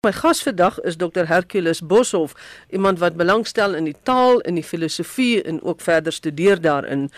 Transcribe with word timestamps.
My 0.00 0.12
gas 0.16 0.38
vandag 0.40 0.78
is 0.80 0.96
Dr 0.96 1.26
Hercules 1.28 1.82
Boshoff, 1.84 2.32
iemand 2.72 2.98
wat 2.98 3.18
belangstel 3.20 3.74
in 3.76 3.84
die 3.84 3.96
taal 4.02 4.38
en 4.48 4.56
die 4.56 4.64
filosofie 4.64 5.42
en 5.44 5.58
ook 5.60 5.82
verder 5.84 6.12
studeer 6.12 6.60
daarin. 6.60 7.10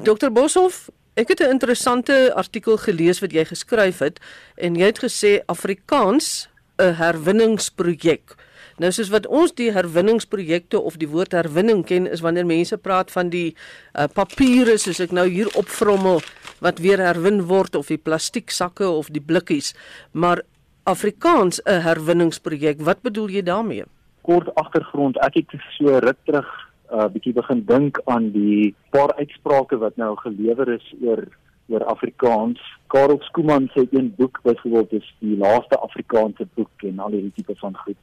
Dr 0.00 0.30
Boshoff, 0.32 0.88
ek 1.20 1.28
het 1.28 1.42
'n 1.44 1.52
interessante 1.52 2.32
artikel 2.34 2.76
gelees 2.76 3.20
wat 3.20 3.32
jy 3.32 3.44
geskryf 3.44 3.98
het 3.98 4.20
en 4.56 4.74
jy 4.74 4.86
het 4.88 5.04
gesê 5.04 5.44
Afrikaans 5.46 6.48
'n 6.78 6.94
herwinningsprojek. 6.94 8.34
Nou 8.78 8.92
soos 8.92 9.08
wat 9.08 9.26
ons 9.26 9.52
die 9.54 9.72
herwinningsprojekte 9.72 10.80
of 10.80 10.96
die 10.96 11.08
woord 11.08 11.32
herwinning 11.32 11.84
ken 11.84 12.06
is 12.06 12.20
wanneer 12.20 12.46
mense 12.46 12.76
praat 12.76 13.10
van 13.10 13.28
die 13.28 13.54
uh, 13.94 14.04
papiere 14.12 14.78
soos 14.78 15.00
ek 15.00 15.12
nou 15.12 15.28
hier 15.28 15.56
opvrommel 15.56 16.22
wat 16.58 16.78
weer 16.78 16.98
herwin 16.98 17.42
word 17.42 17.74
of 17.74 17.86
die 17.86 17.98
plastieksakke 17.98 18.88
of 18.88 19.08
die 19.08 19.20
blikkies, 19.20 19.74
maar 20.12 20.42
Afrikaans 20.82 21.60
'n 21.62 21.80
herwinningsprojek. 21.80 22.80
Wat 22.80 23.00
bedoel 23.02 23.28
jy 23.28 23.42
daarmee? 23.42 23.84
Kort 24.20 24.54
agtergrond, 24.54 25.18
ek 25.18 25.34
het 25.34 25.52
so 25.76 25.98
ruk 25.98 26.16
terug 26.24 26.48
'n 26.90 26.98
uh, 26.98 27.06
bietjie 27.12 27.32
begin 27.32 27.64
dink 27.66 28.00
aan 28.04 28.30
die 28.30 28.74
paar 28.90 29.14
uitsprake 29.14 29.78
wat 29.78 29.96
nou 29.96 30.16
gelewer 30.16 30.68
is 30.68 30.94
oor 31.02 31.28
oor 31.68 31.84
Afrikaans. 31.84 32.60
Karel 32.86 33.18
Skooman 33.20 33.70
se 33.74 33.86
een 33.90 34.14
boek 34.16 34.40
byvoorbeeld 34.42 34.92
is 34.92 35.14
die 35.18 35.36
laaste 35.36 35.78
Afrikaanse 35.78 36.46
boek 36.54 36.70
en 36.76 36.98
al 36.98 37.10
hierdie 37.10 37.32
tipe 37.34 37.54
van 37.56 37.76
goed. 37.76 37.96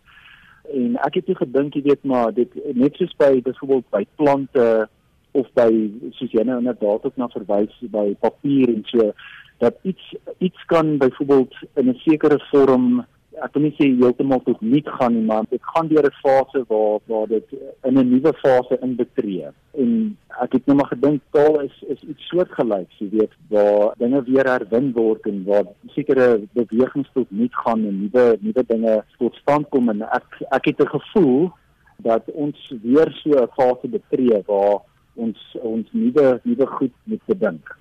En 0.73 0.95
ek 0.95 1.14
het 1.14 1.28
net 1.28 1.38
gedink, 1.38 1.73
jy 1.73 1.81
weet 1.81 2.03
maar, 2.03 2.34
dit 2.34 2.53
net 2.75 2.95
soos 2.95 3.14
by 3.20 3.41
byvoorbeeld 3.41 3.89
by 3.89 4.05
plante 4.16 4.89
of 5.41 5.50
by 5.59 5.70
soos 6.20 6.32
jy 6.32 6.46
nou 6.48 6.58
inderdaad 6.62 7.05
ook 7.05 7.18
na 7.18 7.27
verwys 7.34 7.76
by 7.94 8.08
papier 8.26 8.73
en 8.73 8.84
so 8.91 9.12
dat 9.64 9.78
iets 9.82 10.16
iets 10.38 10.66
kan 10.66 10.98
byvoorbeeld 10.98 11.54
in 11.76 11.90
'n 11.90 12.02
sekere 12.05 12.40
vorm 12.52 13.05
ek 13.45 13.54
kan 13.54 13.64
nie 13.64 13.73
sê 13.78 13.88
heeltemal 14.00 14.42
tot 14.45 14.62
niet 14.62 14.88
gaan 14.98 15.14
nie 15.14 15.26
maar 15.30 15.45
dit 15.50 15.62
gaan 15.73 15.90
deur 15.92 16.05
'n 16.09 16.20
fase 16.22 16.64
waar 16.70 17.00
waar 17.12 17.28
dit 17.28 17.48
in 17.84 17.98
'n 18.00 18.09
nuwe 18.09 18.34
fase 18.44 18.78
inbetree. 18.81 19.48
En 19.81 20.17
ek 20.44 20.52
het 20.53 20.66
net 20.66 20.76
maar 20.76 20.92
gedink 20.94 21.22
taal 21.31 21.61
is 21.61 21.76
is 21.88 22.02
iets 22.11 22.28
soortgelyks 22.30 22.98
jy 23.00 23.09
weet 23.09 23.33
waar 23.50 23.94
dinge 23.98 24.23
weer 24.23 24.48
herwin 24.54 24.92
word 24.94 25.26
en 25.26 25.44
waar 25.45 25.66
sekere 25.95 26.42
bewegings 26.54 27.09
tot 27.14 27.30
niet 27.30 27.56
gaan 27.56 27.86
en 27.86 28.02
nuwe 28.02 28.38
nuwe 28.42 28.64
dinge 28.67 29.04
tot 29.17 29.36
stand 29.36 29.70
kom. 29.70 29.89
En 29.89 30.02
ek 30.02 30.28
ek 30.50 30.66
het 30.66 30.81
'n 30.81 30.95
gevoel 30.98 31.52
dat 31.98 32.23
ons 32.33 32.73
weer 32.83 33.09
so 33.22 33.30
'n 33.30 33.54
fase 33.58 33.88
betree 33.88 34.42
waar 34.45 34.80
ons 35.18 35.44
ons 35.62 35.92
nuwe 35.92 36.40
nuwe 36.44 36.68
goed 36.78 36.96
moet 37.04 37.28
bedink 37.34 37.76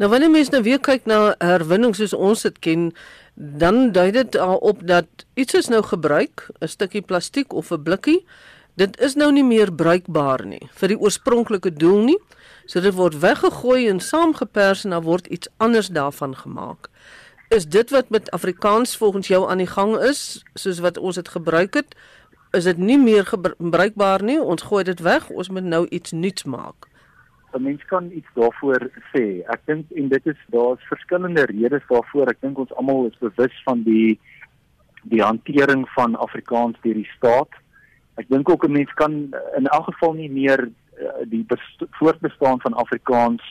Nou 0.00 0.08
wanneer 0.10 0.30
mense 0.32 0.52
nou 0.54 0.62
weer 0.64 0.80
kyk 0.80 1.04
na 1.04 1.34
herwinning 1.44 1.92
soos 1.96 2.14
ons 2.16 2.46
dit 2.46 2.58
ken, 2.64 2.86
dan 3.34 3.90
dui 3.92 4.08
dit 4.16 4.38
op 4.40 4.80
dat 4.88 5.26
iets 5.36 5.58
is 5.58 5.68
nou 5.68 5.82
gebruik, 5.84 6.48
'n 6.60 6.68
stukkie 6.68 7.02
plastiek 7.02 7.52
of 7.52 7.70
'n 7.70 7.82
blikkie, 7.82 8.24
dit 8.76 9.00
is 9.00 9.14
nou 9.14 9.32
nie 9.32 9.44
meer 9.44 9.72
bruikbaar 9.72 10.46
nie 10.46 10.68
vir 10.72 10.88
die 10.88 10.98
oorspronklike 10.98 11.72
doel 11.76 12.04
nie. 12.04 12.18
So 12.66 12.80
dit 12.80 12.94
word 12.94 13.18
weggegooi 13.20 13.88
en 13.88 14.00
saamgepers 14.00 14.84
en 14.84 14.90
dan 14.90 15.02
word 15.02 15.26
iets 15.26 15.48
anders 15.56 15.88
daarvan 15.88 16.36
gemaak. 16.36 16.88
Is 17.50 17.66
dit 17.66 17.90
wat 17.90 18.10
met 18.10 18.30
Afrikaans 18.30 18.96
volgens 18.96 19.28
jou 19.28 19.50
aan 19.50 19.58
die 19.58 19.66
gang 19.66 19.98
is, 19.98 20.44
soos 20.54 20.78
wat 20.78 20.98
ons 20.98 21.14
dit 21.14 21.28
gebruik 21.28 21.74
het? 21.74 21.96
Is 22.52 22.64
dit 22.64 22.78
nie 22.78 22.98
meer 22.98 23.26
gebruikbaar 23.26 24.22
nie? 24.22 24.40
Ons 24.42 24.62
gooi 24.62 24.84
dit 24.84 25.00
weg, 25.00 25.30
ons 25.30 25.48
moet 25.48 25.64
nou 25.64 25.86
iets 25.88 26.12
nuuts 26.12 26.44
maak. 26.44 26.90
'n 27.52 27.62
mens 27.62 27.84
kan 27.84 28.10
iets 28.14 28.28
daarvoor 28.34 28.90
sê. 29.12 29.42
Ek 29.46 29.60
dink 29.66 29.90
en 29.90 30.08
dit 30.08 30.26
is 30.26 30.40
daar's 30.54 30.82
verskillende 30.88 31.44
redes 31.50 31.82
daarvoor. 31.88 32.28
Ek 32.30 32.40
dink 32.40 32.58
ons 32.58 32.74
almal 32.74 33.06
is 33.06 33.18
bewus 33.18 33.62
van 33.64 33.82
die 33.82 34.18
die 35.02 35.22
hantering 35.22 35.88
van 35.96 36.16
Afrikaans 36.16 36.76
deur 36.82 36.94
die 36.94 37.10
staat. 37.16 37.48
Ek 38.20 38.28
dink 38.28 38.48
ook 38.48 38.64
'n 38.64 38.72
mens 38.72 38.92
kan 38.94 39.34
in 39.56 39.66
elk 39.66 39.84
geval 39.84 40.12
nie 40.12 40.30
meer 40.30 40.68
uh, 41.00 41.24
die 41.24 41.46
voortbestaan 41.90 42.60
van 42.60 42.74
Afrikaans, 42.74 43.42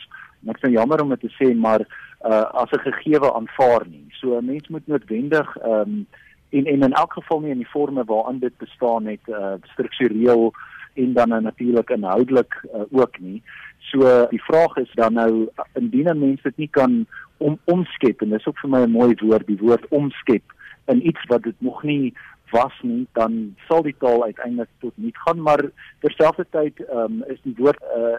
ek 0.48 0.56
is 0.56 0.62
nou 0.62 0.72
jammer 0.72 1.02
om 1.02 1.08
dit 1.08 1.20
te 1.20 1.32
sê, 1.36 1.54
maar 1.54 1.80
uh, 2.24 2.46
as 2.62 2.70
'n 2.70 2.92
gegewe 2.92 3.34
aanvaar 3.34 3.86
nie. 3.86 4.06
So 4.10 4.38
'n 4.38 4.44
mens 4.44 4.68
moet 4.68 4.86
noodwendig 4.86 5.56
ehm 5.56 5.80
um, 5.80 6.06
en 6.50 6.66
en 6.66 6.82
in 6.82 6.92
elk 6.92 7.12
geval 7.12 7.40
nie 7.40 7.50
in 7.50 7.62
die 7.62 7.72
forme 7.72 8.04
waarin 8.04 8.38
dit 8.38 8.56
bestaan 8.58 9.06
het 9.06 9.28
uh, 9.28 9.54
struktureel 9.72 10.52
en 10.94 11.12
dan 11.12 11.42
natuurlik 11.42 11.90
inhoudelik 11.90 12.64
uh, 12.74 12.82
ook 12.90 13.18
nie. 13.18 13.42
So 13.78 14.26
die 14.30 14.42
vraag 14.42 14.76
is 14.76 14.90
dan 14.94 15.12
nou 15.12 15.48
indien 15.74 16.08
'n 16.08 16.18
mens 16.18 16.42
dit 16.42 16.56
nie 16.56 16.68
kan 16.68 17.06
om 17.36 17.58
omskep 17.64 18.22
en 18.22 18.30
dis 18.30 18.46
ook 18.46 18.58
vir 18.58 18.70
my 18.70 18.80
'n 18.84 18.90
mooi 18.90 19.14
woord 19.20 19.46
die 19.46 19.58
woord 19.60 19.88
omskep 19.88 20.42
in 20.86 21.06
iets 21.06 21.24
wat 21.26 21.42
dit 21.42 21.54
nog 21.58 21.82
nie 21.82 22.14
was 22.50 22.74
nie 22.82 23.06
dan 23.12 23.56
sal 23.68 23.82
die 23.82 23.94
taal 23.98 24.24
uiteindelik 24.24 24.68
tot 24.78 24.92
niet 24.94 25.16
gaan 25.16 25.42
maar 25.42 25.62
terselfdertyd 25.98 26.80
um, 26.92 27.22
is 27.26 27.38
die 27.42 27.54
woord 27.56 27.82
uh, 27.96 28.18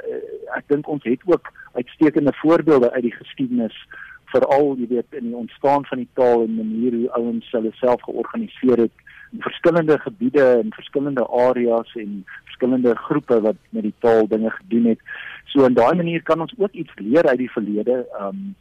ek 0.57 0.67
dink 0.67 0.87
ons 0.87 1.03
het 1.03 1.21
ook 1.25 1.51
uitstekende 1.73 2.33
voorbeelde 2.33 2.91
uit 2.91 3.03
die 3.03 3.15
geskiedenis 3.15 3.75
veral 4.33 4.75
jy 4.79 4.87
weet 4.89 5.19
in 5.19 5.29
die 5.29 5.37
ontstaan 5.37 5.85
van 5.85 6.01
die 6.03 6.09
taal 6.19 6.43
en 6.45 6.55
manier 6.55 6.97
hoe 6.97 7.11
ouens 7.19 7.51
hulle 7.55 7.71
self 7.79 8.03
georganiseer 8.07 8.85
het 8.85 9.05
in 9.31 9.43
verskillende 9.45 9.97
gebiede 9.99 10.45
en 10.59 10.73
verskillende 10.75 11.27
areas 11.27 11.93
en 11.95 12.23
verskillende 12.49 12.95
groepe 12.95 13.41
wat 13.47 13.59
met 13.69 13.87
die 13.87 13.95
taal 13.99 14.27
dinge 14.27 14.51
gedoen 14.57 14.91
het. 14.91 14.99
So 15.45 15.65
in 15.65 15.77
daai 15.77 15.95
manier 15.95 16.23
kan 16.23 16.41
ons 16.41 16.53
ook 16.57 16.71
iets 16.71 16.91
leer 16.95 17.27
uit 17.27 17.43
die 17.45 17.51
verlede. 17.51 18.05
Ehm 18.19 18.27
um, 18.27 18.55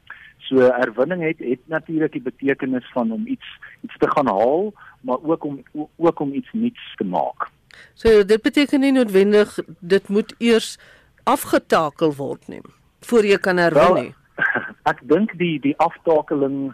so 0.51 0.67
herwinning 0.67 1.23
het 1.23 1.39
het 1.39 1.61
natuurlik 1.71 2.13
die 2.13 2.23
betekenis 2.23 2.87
van 2.95 3.13
om 3.13 3.27
iets 3.27 3.47
iets 3.87 3.97
te 3.99 4.11
gaan 4.11 4.27
haal, 4.27 4.73
maar 5.01 5.19
ook 5.23 5.45
om 5.45 5.63
ook 5.97 6.21
om 6.21 6.33
iets 6.33 6.49
nuuts 6.53 6.95
te 6.97 7.05
maak. 7.05 7.49
So 7.95 8.25
dit 8.25 8.43
beteken 8.43 8.81
nie 8.81 8.93
noodwendig 8.93 9.59
dit 9.79 10.09
moet 10.09 10.35
eers 10.39 10.79
afgetakel 11.25 12.15
word 12.15 12.49
nie 12.49 12.63
voor 13.01 13.25
jy 13.25 13.39
kan 13.39 13.57
herwin 13.57 13.95
nie. 13.95 14.15
Ek 14.83 15.01
dink 15.03 15.39
die 15.39 15.61
die 15.61 15.77
aftakeling 15.77 16.73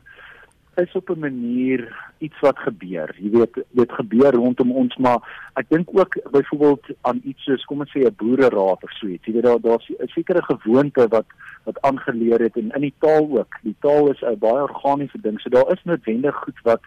is 0.77 0.93
op 0.93 1.11
'n 1.11 1.19
manier 1.19 1.81
iets 2.19 2.39
wat 2.41 2.59
gebeur. 2.59 3.15
Jy 3.19 3.31
weet, 3.31 3.65
dit 3.71 3.93
gebeur 3.93 4.33
rondom 4.33 4.73
ons, 4.73 4.97
maar 4.97 5.51
ek 5.55 5.69
dink 5.69 5.89
ook 5.93 6.17
byvoorbeeld 6.31 6.85
aan 7.01 7.21
iets 7.25 7.43
soos 7.43 7.65
kom 7.65 7.81
ons 7.81 7.91
sê 7.91 8.05
'n 8.05 8.15
boereraad 8.17 8.83
of 8.83 8.93
so 8.93 9.07
iets. 9.07 9.27
Jy 9.27 9.33
weet 9.33 9.43
daar 9.43 9.61
daar's 9.61 9.89
'n 9.89 10.09
sekere 10.09 10.43
gewoonte 10.43 11.09
wat 11.09 11.27
wat 11.65 11.81
aangeleer 11.81 12.41
het 12.41 12.57
en 12.57 12.71
in 12.71 12.81
die 12.81 12.95
taal 12.99 13.39
ook. 13.39 13.55
Die 13.63 13.77
taal 13.81 14.11
is 14.11 14.23
'n 14.23 14.39
baie 14.39 14.63
organiese 14.63 15.21
ding. 15.21 15.41
So 15.41 15.49
daar 15.49 15.73
is 15.73 15.85
noodwendig 15.85 16.37
goed 16.37 16.61
wat 16.63 16.83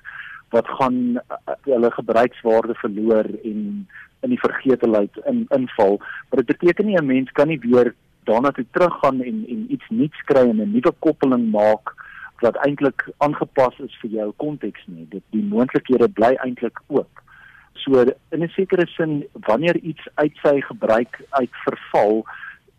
wat 0.50 0.68
gaan 0.68 0.98
uh, 1.16 1.54
hulle 1.62 1.92
gebruikswaarde 1.92 2.76
verloor 2.76 3.26
en 3.44 3.88
in 4.20 4.30
die 4.30 4.40
vergetelheid 4.40 5.18
in 5.26 5.46
inval. 5.50 5.98
Maar 5.98 6.44
dit 6.44 6.58
beteken 6.58 6.86
nie 6.86 6.98
'n 6.98 7.06
mens 7.06 7.32
kan 7.32 7.48
nie 7.48 7.60
weer 7.60 7.94
daarna 8.30 8.52
toe 8.56 8.66
teruggaan 8.72 9.22
en 9.30 9.42
en 9.56 9.66
iets 9.76 9.90
nuuts 9.90 10.22
kry 10.32 10.46
en 10.50 10.62
'n 10.62 10.72
nuwe 10.72 10.94
koppeling 11.06 11.50
maak 11.52 11.96
wat 12.44 12.60
eintlik 12.66 13.08
aangepas 13.18 13.80
is 13.86 13.96
vir 14.02 14.12
jou 14.20 14.30
konteks 14.44 14.86
nie. 14.88 15.08
Dit 15.10 15.24
die 15.36 15.44
moontlikhede 15.44 16.10
bly 16.20 16.36
eintlik 16.44 16.80
oop. 16.88 17.24
So 17.74 18.06
in 18.36 18.44
'n 18.44 18.52
sekere 18.56 18.86
sin 18.88 19.26
wanneer 19.34 19.78
iets 19.78 20.08
uit 20.14 20.36
sy 20.44 20.62
gebruik 20.62 21.22
uit 21.30 21.54
verval, 21.66 22.24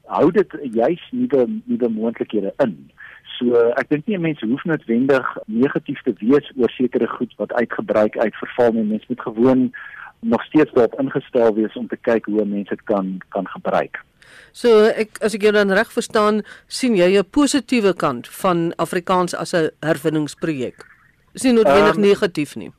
hou 0.06 0.30
dit 0.30 0.50
juis 0.72 1.02
nuwe 1.10 1.46
nuwe 1.64 1.88
moontlikhede 1.88 2.52
in. 2.64 2.90
So 3.38 3.70
ek 3.80 3.88
dink 3.88 4.06
nie 4.06 4.18
mense 4.18 4.46
hoef 4.46 4.64
noodwendig 4.64 5.36
negatief 5.46 6.02
te 6.02 6.14
wees 6.18 6.52
oor 6.56 6.70
sekere 6.70 7.06
goed 7.06 7.32
wat 7.36 7.52
uitgebruik 7.52 8.18
uit 8.18 8.34
verval 8.36 8.72
nie. 8.72 8.84
Mense 8.84 9.06
moet 9.08 9.20
gewoon 9.20 9.72
nog 10.20 10.44
steeds 10.44 10.72
daarop 10.72 11.00
ingestel 11.00 11.54
wees 11.54 11.76
om 11.76 11.88
te 11.88 11.96
kyk 11.96 12.24
hoe 12.24 12.44
mense 12.44 12.74
dit 12.74 12.82
kan 12.84 13.18
kan 13.28 13.46
gebruik. 13.48 14.04
So 14.52 14.84
ek 14.90 15.20
as 15.22 15.34
ek 15.34 15.42
jou 15.46 15.52
dan 15.52 15.70
reg 15.70 15.92
verstaan, 15.92 16.42
sien 16.66 16.96
jy 16.96 17.18
'n 17.18 17.30
positiewe 17.30 17.94
kant 17.94 18.28
van 18.28 18.72
Afrikaans 18.76 19.34
as 19.34 19.54
'n 19.54 19.70
herwinningsprojek. 19.80 20.86
Is 21.34 21.42
nie 21.42 21.52
noodwendig 21.52 21.96
um, 21.96 22.02
negatief 22.02 22.56
nie. 22.56 22.72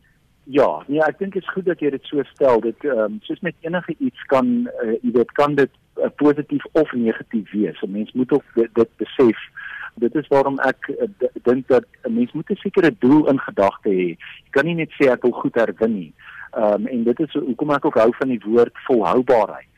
Ja, 0.44 0.84
nee, 0.88 1.00
ek 1.00 1.20
dink 1.20 1.34
dit 1.34 1.44
is 1.44 1.54
goed 1.54 1.66
dat 1.66 1.80
jy 1.80 1.90
dit 1.90 2.04
so 2.10 2.24
stel. 2.34 2.60
Dit 2.62 2.84
ehm 2.84 3.00
um, 3.00 3.20
soos 3.24 3.40
met 3.40 3.56
enige 3.62 3.96
iets 4.00 4.22
kan 4.28 4.68
uh, 4.84 4.98
jy 5.02 5.12
weet 5.14 5.32
kan 5.32 5.56
dit 5.56 5.72
uh, 6.02 6.10
positief 6.16 6.66
of 6.74 6.92
negatief 6.92 7.52
wees. 7.52 7.82
'n 7.82 7.92
Mens 7.92 8.12
moet 8.12 8.32
ook 8.32 8.44
dit, 8.56 8.70
dit 8.74 8.90
besef. 8.98 9.38
Dit 9.96 10.16
is 10.16 10.28
waarom 10.28 10.60
ek 10.60 10.90
uh, 10.90 11.08
dink 11.44 11.68
dat 11.68 11.86
'n 12.04 12.14
mens 12.14 12.32
moet 12.32 12.50
'n 12.50 12.60
sekere 12.60 12.92
doel 13.00 13.30
in 13.30 13.40
gedagte 13.40 13.90
hê. 13.90 14.18
Jy 14.18 14.52
kan 14.52 14.66
nie 14.66 14.76
net 14.76 14.92
sê 15.00 15.12
ek 15.12 15.24
wil 15.24 15.32
goed 15.32 15.56
herwin 15.56 15.94
nie. 15.94 16.14
Ehm 16.52 16.74
um, 16.74 16.88
en 16.88 17.04
dit 17.04 17.20
is 17.20 17.34
hoekom 17.34 17.72
ek 17.72 17.86
ook 17.86 17.96
hou 18.04 18.12
van 18.20 18.28
die 18.28 18.42
woord 18.44 18.76
volhoubaarheid 18.88 19.71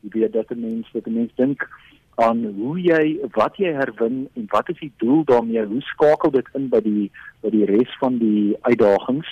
jy 0.00 0.10
weet 0.12 0.32
dat 0.32 0.50
'n 0.50 0.60
mens 0.60 0.90
dat 0.92 1.06
'n 1.06 1.12
mens 1.12 1.32
dink 1.34 1.68
aan 2.14 2.44
hoe 2.44 2.80
jy 2.80 3.18
wat 3.32 3.56
jy 3.56 3.72
herwin 3.72 4.28
en 4.34 4.44
wat 4.48 4.68
is 4.68 4.78
die 4.78 4.92
doel 4.96 5.24
daarmee? 5.24 5.64
Hoe 5.64 5.80
skakel 5.80 6.30
dit 6.30 6.48
in 6.52 6.68
by 6.68 6.80
die 6.80 7.10
by 7.40 7.50
die 7.50 7.64
res 7.64 7.96
van 7.98 8.18
die 8.18 8.56
uitdagings 8.60 9.28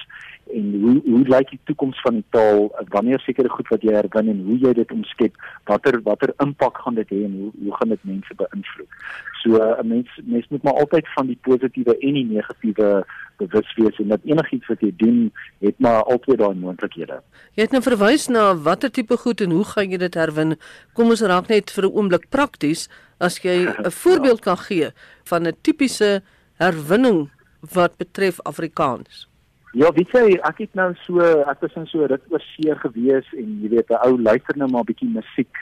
en 0.55 0.81
hoe 0.81 1.01
hoe 1.05 1.23
lyk 1.29 1.51
die 1.51 1.61
toekoms 1.65 2.01
van 2.01 2.19
die 2.19 2.25
taal? 2.35 2.69
Wanneer 2.95 3.21
sekere 3.21 3.51
goed 3.53 3.69
wat 3.73 3.85
jy 3.85 3.95
herwin 3.95 4.31
en 4.33 4.41
hoe 4.47 4.57
jy 4.63 4.73
dit 4.79 4.93
omskep 4.95 5.37
watter 5.71 6.01
watter 6.07 6.33
impak 6.45 6.81
gaan 6.85 6.99
dit 6.99 7.13
hê 7.15 7.21
en 7.27 7.37
hoe 7.41 7.51
hoe 7.63 7.75
gaan 7.79 7.95
dit 7.95 8.05
mense 8.11 8.37
beïnvloed? 8.43 8.99
So 9.43 9.61
'n 9.61 9.89
mens 9.89 10.09
mens 10.25 10.49
moet 10.49 10.63
maar 10.63 10.81
altyd 10.83 11.09
van 11.15 11.27
die 11.27 11.39
positiewe 11.43 11.99
en 11.99 12.15
die 12.15 12.25
negatiewe 12.25 13.05
bewus 13.39 13.75
wees 13.77 13.99
en 13.99 14.09
dat 14.09 14.25
enigiets 14.25 14.67
wat 14.67 14.81
jy 14.81 14.93
doen 14.97 15.33
het 15.61 15.79
maar 15.79 16.03
altyd 16.03 16.39
daai 16.39 16.55
moontlikhede. 16.55 17.23
Jy 17.55 17.63
het 17.63 17.73
nou 17.73 17.83
verwys 17.83 18.29
na 18.29 18.55
watter 18.55 18.91
tipe 18.91 19.17
goed 19.17 19.41
en 19.41 19.51
hoe 19.51 19.65
gaan 19.65 19.91
jy 19.91 19.99
dit 19.99 20.15
herwin. 20.15 20.57
Kom 20.93 21.11
ons 21.15 21.23
raak 21.23 21.49
net 21.49 21.71
vir 21.71 21.85
'n 21.85 21.95
oomblik 21.95 22.29
prakties. 22.29 22.89
As 23.19 23.39
jy 23.39 23.67
'n 23.85 23.91
voorbeeld 23.91 24.41
kan 24.41 24.59
gee 24.59 24.91
van 25.25 25.47
'n 25.47 25.57
tipiese 25.63 26.23
herwinning 26.59 27.31
wat 27.61 27.97
betref 27.97 28.41
Afrikaans 28.43 29.28
Ja, 29.77 29.91
weet 29.93 30.13
jy, 30.17 30.39
ek 30.49 30.63
het 30.63 30.77
nou 30.79 30.95
so 31.05 31.21
ek 31.21 31.61
was 31.61 31.75
in 31.77 31.87
so 31.91 32.07
rit 32.09 32.23
oor 32.33 32.41
see 32.55 32.73
gewees 32.83 33.27
en 33.37 33.59
jy 33.63 33.69
weet 33.75 33.91
'n 33.93 34.01
ou 34.07 34.17
luister 34.17 34.57
nou 34.57 34.69
maar 34.71 34.81
'n 34.81 34.91
bietjie 34.91 35.11
musiek 35.13 35.55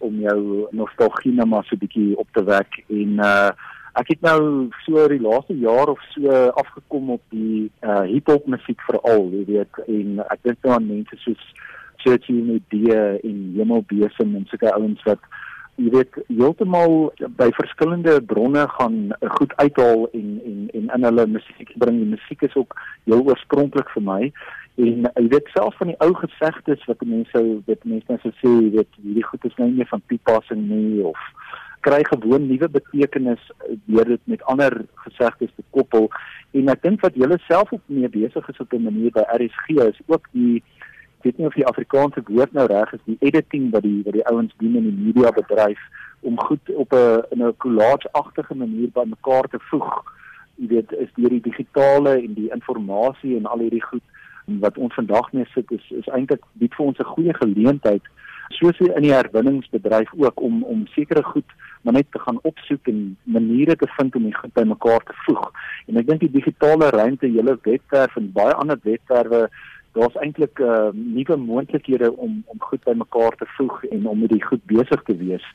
om 0.00 0.16
jou 0.20 0.68
nostalgie 0.72 1.32
nou 1.32 1.46
maar 1.46 1.64
so 1.64 1.76
'n 1.76 1.82
bietjie 1.84 2.16
op 2.16 2.28
te 2.32 2.44
wek 2.44 2.84
en 2.88 3.20
uh 3.20 3.50
ek 4.00 4.08
het 4.08 4.20
nou 4.22 4.70
so 4.86 5.08
die 5.08 5.20
laaste 5.20 5.54
jaar 5.58 5.88
of 5.88 6.00
so 6.14 6.30
afgekom 6.62 7.10
op 7.10 7.22
die 7.28 7.70
uh 7.82 8.06
hiphop 8.06 8.46
musiek 8.46 8.80
veral, 8.80 9.28
jy 9.30 9.44
weet, 9.44 9.74
en 9.88 10.22
ek 10.30 10.40
dink 10.42 10.58
nou 10.62 10.74
aan 10.74 10.86
mense 10.86 11.16
soos 11.16 11.42
Churchy 11.96 12.32
Media 12.32 13.18
en 13.20 13.52
Hemelbesem 13.56 14.36
en 14.36 14.46
sulke 14.48 14.72
ouens 14.72 15.02
wat 15.04 15.20
jy 15.80 15.90
weet 15.94 16.16
heeltemal 16.28 17.10
by 17.40 17.48
verskillende 17.56 18.18
bronne 18.32 18.66
gaan 18.76 18.98
goed 19.38 19.52
uithaal 19.56 20.08
en 20.12 20.40
en 20.50 20.58
en 20.78 20.90
in 20.96 21.06
hulle 21.08 21.26
musiek 21.26 21.72
bring. 21.82 22.00
Die 22.02 22.12
musiek 22.14 22.42
is 22.42 22.56
ook 22.60 22.76
heel 23.04 23.24
oorspronklik 23.24 23.88
vir 23.94 24.04
my 24.04 24.22
en 24.80 25.08
jy 25.08 25.26
weet 25.32 25.48
self 25.54 25.76
van 25.80 25.92
die 25.92 25.98
ou 26.04 26.12
gesegdes 26.20 26.84
wat 26.88 27.02
mense 27.06 27.32
sou 27.34 27.60
dit 27.66 27.84
mense 27.92 28.08
nou 28.08 28.18
sou 28.22 28.32
sê 28.40 28.52
jy 28.52 28.70
weet 28.76 29.00
hierdie 29.02 29.26
goed 29.26 29.44
is 29.48 29.56
nou 29.58 29.68
nie 29.70 29.88
van 29.92 30.02
toepassing 30.12 30.62
nie 30.68 31.02
of 31.10 31.20
kry 31.86 32.00
gewoon 32.08 32.46
nuwe 32.48 32.68
betekenis 32.68 33.42
deur 33.88 34.08
dit 34.14 34.22
met 34.32 34.44
ander 34.52 34.76
gesegdes 35.04 35.52
te 35.56 35.64
koppel 35.76 36.08
en 36.56 36.72
ek 36.74 36.84
dink 36.86 37.04
wat 37.04 37.16
julle 37.22 37.40
self 37.46 37.72
op 37.76 37.82
mee 37.88 38.10
besig 38.12 38.48
is 38.52 38.60
op 38.64 38.72
'n 38.76 38.86
manier 38.88 39.12
by 39.16 39.24
RSG 39.36 39.80
is 39.88 40.00
ook 40.06 40.28
die 40.32 40.62
ek 41.20 41.26
weet 41.26 41.38
nie 41.38 41.46
of 41.46 41.54
die 41.54 41.66
Afrikaanse 41.68 42.22
woord 42.24 42.52
nou 42.56 42.64
reg 42.66 42.92
is 42.96 43.00
die 43.04 43.18
editing 43.20 43.66
wat 43.74 43.84
die 43.84 43.98
wat 44.06 44.14
die 44.16 44.24
ouens 44.30 44.54
doen 44.56 44.78
in 44.80 44.86
die 44.88 45.00
media 45.04 45.30
bedryf 45.36 45.80
om 46.24 46.40
goed 46.40 46.70
op 46.74 46.94
'n 46.96 47.20
in 47.30 47.44
'n 47.44 47.56
collage-agtige 47.56 48.54
manier 48.54 48.88
bymekaar 48.88 49.48
te 49.48 49.60
voeg. 49.70 49.90
Jy 50.56 50.68
weet 50.68 50.92
is 50.92 51.12
deur 51.14 51.28
die 51.28 51.40
digitale 51.50 52.12
en 52.24 52.34
die 52.34 52.48
inligting 52.48 53.36
en 53.36 53.46
al 53.46 53.58
hierdie 53.58 53.84
goed 53.84 54.02
wat 54.46 54.78
ons 54.78 54.94
vandag 54.94 55.32
mee 55.32 55.46
sit 55.54 55.70
is 55.70 55.90
is 55.90 56.08
eintlik 56.08 56.42
bied 56.52 56.74
vir 56.74 56.86
ons 56.86 56.98
'n 56.98 57.12
goeie 57.14 57.34
geleentheid 57.34 58.02
soos 58.48 58.78
in 58.80 59.02
die 59.02 59.12
herwinningsbedryf 59.12 60.10
ook 60.16 60.40
om 60.40 60.62
om 60.64 60.86
sekere 60.86 61.22
goed 61.22 61.50
maar 61.82 61.92
net 61.92 62.06
te 62.10 62.18
gaan 62.18 62.38
opsoek 62.42 62.86
en 62.86 63.16
maniere 63.22 63.76
te 63.76 63.86
vind 63.86 64.16
om 64.16 64.22
die 64.22 64.34
goed 64.34 64.52
bymekaar 64.52 65.02
te 65.04 65.14
voeg. 65.24 65.52
En 65.86 65.96
ek 65.96 66.06
dink 66.06 66.20
die 66.20 66.30
digitale 66.30 66.90
ruimte, 66.90 67.32
julle 67.32 67.58
webwerf 67.62 68.16
en 68.16 68.32
baie 68.32 68.54
ander 68.54 68.78
webwerwe 68.82 69.48
daar's 69.92 70.14
eintlik 70.22 70.58
uh, 70.58 70.88
nuwe 70.92 71.36
moontlikhede 71.36 72.16
om 72.16 72.42
om 72.46 72.60
goed 72.60 72.84
bymekaar 72.84 73.36
te 73.36 73.46
voeg 73.56 73.84
en 73.84 74.06
om 74.06 74.18
met 74.18 74.30
die 74.30 74.44
goed 74.44 74.64
besig 74.64 75.02
te 75.02 75.16
wees. 75.16 75.46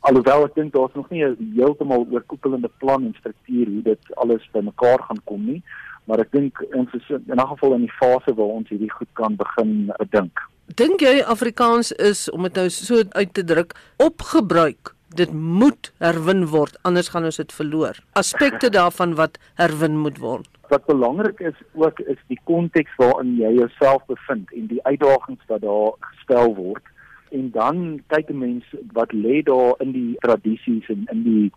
Alhoewel 0.00 0.46
ek 0.46 0.54
dink 0.54 0.72
daar's 0.74 0.94
nog 0.94 1.10
nie 1.10 1.24
'n 1.24 1.52
heeltemal 1.56 2.06
oorkoepelende 2.10 2.70
plan 2.78 3.04
en 3.04 3.14
struktuur 3.18 3.66
hoe 3.66 3.82
dit 3.82 4.14
alles 4.14 4.48
bymekaar 4.52 5.02
gaan 5.02 5.20
kom 5.24 5.44
nie, 5.44 5.62
maar 6.04 6.18
ek 6.18 6.30
dink 6.30 6.64
ons 6.74 6.92
is 6.92 7.10
in 7.10 7.38
'n 7.40 7.52
geval 7.54 7.74
in 7.74 7.86
die 7.86 7.98
fase 8.00 8.34
waar 8.34 8.54
ons 8.58 8.68
hierdie 8.68 8.90
goed 8.90 9.12
kan 9.12 9.36
begin 9.36 9.92
dink. 10.10 10.38
Dink 10.74 11.00
jy 11.00 11.22
Afrikaans 11.22 11.92
is 11.92 12.30
om 12.30 12.42
dit 12.42 12.54
nou 12.54 12.68
so 12.70 13.02
uit 13.08 13.34
te 13.34 13.44
druk 13.44 13.74
opgebruik? 13.96 14.94
Dit 15.14 15.32
moet 15.32 15.92
herwin 15.98 16.46
word 16.46 16.78
anders 16.82 17.08
gaan 17.08 17.24
ons 17.24 17.36
dit 17.36 17.52
verloor. 17.52 17.98
Aspekte 18.12 18.70
daarvan 18.70 19.14
wat 19.14 19.38
herwin 19.54 19.98
moet 19.98 20.18
word 20.18 20.51
wat 20.72 20.86
belangrik 20.86 21.40
is 21.40 21.58
ook 21.72 22.00
is 22.00 22.20
die 22.32 22.40
konteks 22.48 22.94
waarin 22.96 23.34
jy 23.36 23.50
jouself 23.58 24.04
bevind 24.08 24.52
en 24.56 24.66
die 24.70 24.80
uitdagings 24.88 25.44
wat 25.52 25.60
daar 25.64 25.92
gestel 26.00 26.54
word. 26.56 26.84
En 27.30 27.50
dan 27.56 28.00
kyk 28.12 28.30
'n 28.30 28.38
mens 28.38 28.64
wat 28.92 29.12
lê 29.12 29.42
daar 29.42 29.74
in 29.84 29.92
die 29.92 30.14
tradisies 30.24 30.88
en 30.88 31.04
in 31.12 31.22
die 31.22 31.52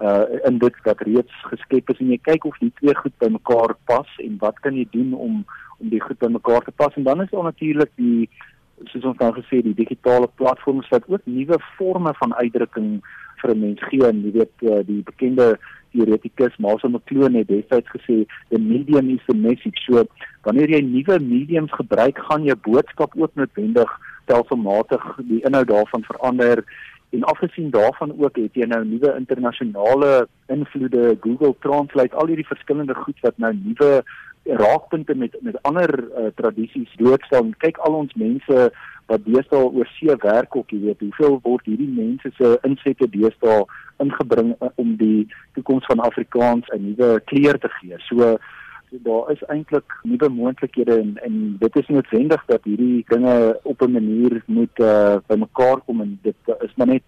uh 0.00 0.24
in 0.48 0.58
dit 0.58 0.76
wat 0.82 1.00
reeds 1.00 1.34
geskep 1.52 1.90
is. 1.90 1.98
En 1.98 2.12
jy 2.14 2.18
kyk 2.22 2.44
of 2.44 2.58
die 2.58 2.72
twee 2.80 2.94
goed 2.94 3.16
bymekaar 3.18 3.74
pas 3.84 4.10
en 4.18 4.38
wat 4.38 4.60
kan 4.60 4.76
jy 4.76 4.86
doen 4.90 5.12
om 5.14 5.44
om 5.78 5.88
die 5.88 6.00
goed 6.00 6.18
bymekaar 6.18 6.64
te 6.64 6.70
pas. 6.70 6.94
En 6.94 7.02
dan 7.02 7.22
is 7.22 7.30
daar 7.30 7.42
natuurlik 7.42 7.90
die 7.96 8.28
soos 8.84 9.04
ons 9.04 9.18
nou 9.18 9.32
gesê 9.36 9.60
die 9.62 9.74
digitale 9.74 10.28
platforms 10.40 10.88
wat 10.88 11.04
ook 11.08 11.20
nuwe 11.24 11.58
forme 11.76 12.12
van 12.14 12.34
uitdrukking 12.34 13.02
vir 13.40 13.50
'n 13.54 13.60
mens 13.60 13.82
gee. 13.82 14.06
En 14.06 14.22
jy 14.24 14.32
weet 14.32 14.56
uh, 14.60 14.80
die 14.86 15.02
bekende 15.02 15.58
teoretikus 15.92 16.56
Marshall 16.58 16.94
McLuhan 16.94 17.38
het 17.38 17.48
destyds 17.48 17.90
gesê 17.94 18.22
the 18.50 18.58
medium 18.58 19.10
is 19.10 19.24
the 19.26 19.34
message. 19.34 19.82
So 19.86 20.04
wanneer 20.46 20.70
jy 20.70 20.82
nuwe 20.86 21.18
mediums 21.20 21.72
gebruik, 21.72 22.18
gaan 22.28 22.46
jou 22.48 22.56
boodskap 22.68 23.16
ook 23.16 23.34
noodwendig 23.34 23.90
stelselmatig 24.24 25.04
die 25.28 25.42
inhoud 25.42 25.68
daarvan 25.68 26.06
verander. 26.06 26.64
En 27.10 27.24
afgesien 27.26 27.70
daarvan 27.70 28.14
ook 28.18 28.36
het 28.38 28.54
jy 28.54 28.66
nou 28.70 28.84
nuwe 28.86 29.14
internasionale 29.18 30.28
invloede, 30.46 31.16
Google 31.20 31.54
Translate, 31.64 32.14
al 32.14 32.30
hierdie 32.30 32.46
verskillende 32.46 32.94
goed 32.94 33.18
wat 33.26 33.38
nou 33.38 33.50
nuwe 33.54 34.02
raakpunte 34.44 35.14
met 35.14 35.36
met 35.40 35.62
ander 35.62 35.90
uh, 35.90 36.30
tradisies 36.34 36.92
doodstaan. 36.96 37.54
Kyk 37.58 37.76
al 37.76 37.98
ons 38.04 38.14
mense 38.14 38.70
wat 39.10 39.26
deesdae 39.26 39.66
oor 39.66 39.88
see 39.96 40.14
werk 40.22 40.56
ook, 40.56 40.70
jy 40.70 40.80
weet, 40.84 41.02
hoeveel 41.02 41.38
word 41.42 41.66
hierdie 41.66 41.90
mense 41.90 42.30
se 42.36 42.54
insette 42.68 43.08
deesdae 43.10 43.64
ingebring 44.04 44.54
uh, 44.60 44.70
om 44.80 44.94
die 45.00 45.26
toekoms 45.58 45.88
van 45.90 46.02
Afrikaans 46.06 46.70
'n 46.70 46.82
nuwe 46.86 47.20
kleur 47.30 47.58
te 47.58 47.70
gee. 47.80 47.98
So 48.08 48.36
daar 49.06 49.30
is 49.30 49.42
eintlik 49.54 49.98
nuwe 50.02 50.28
moontlikhede 50.28 50.98
en 51.02 51.10
en 51.26 51.56
dit 51.58 51.76
is 51.76 51.88
noodwendig 51.88 52.42
dat 52.46 52.64
hierdie 52.64 53.04
dinge 53.08 53.58
op 53.62 53.82
'n 53.82 53.92
manier 53.92 54.42
moet 54.46 54.78
uh, 54.78 55.16
bymekaar 55.26 55.80
kom 55.86 56.00
en 56.00 56.18
dit 56.22 56.54
is 56.60 56.74
maar 56.76 56.86
net 56.86 57.06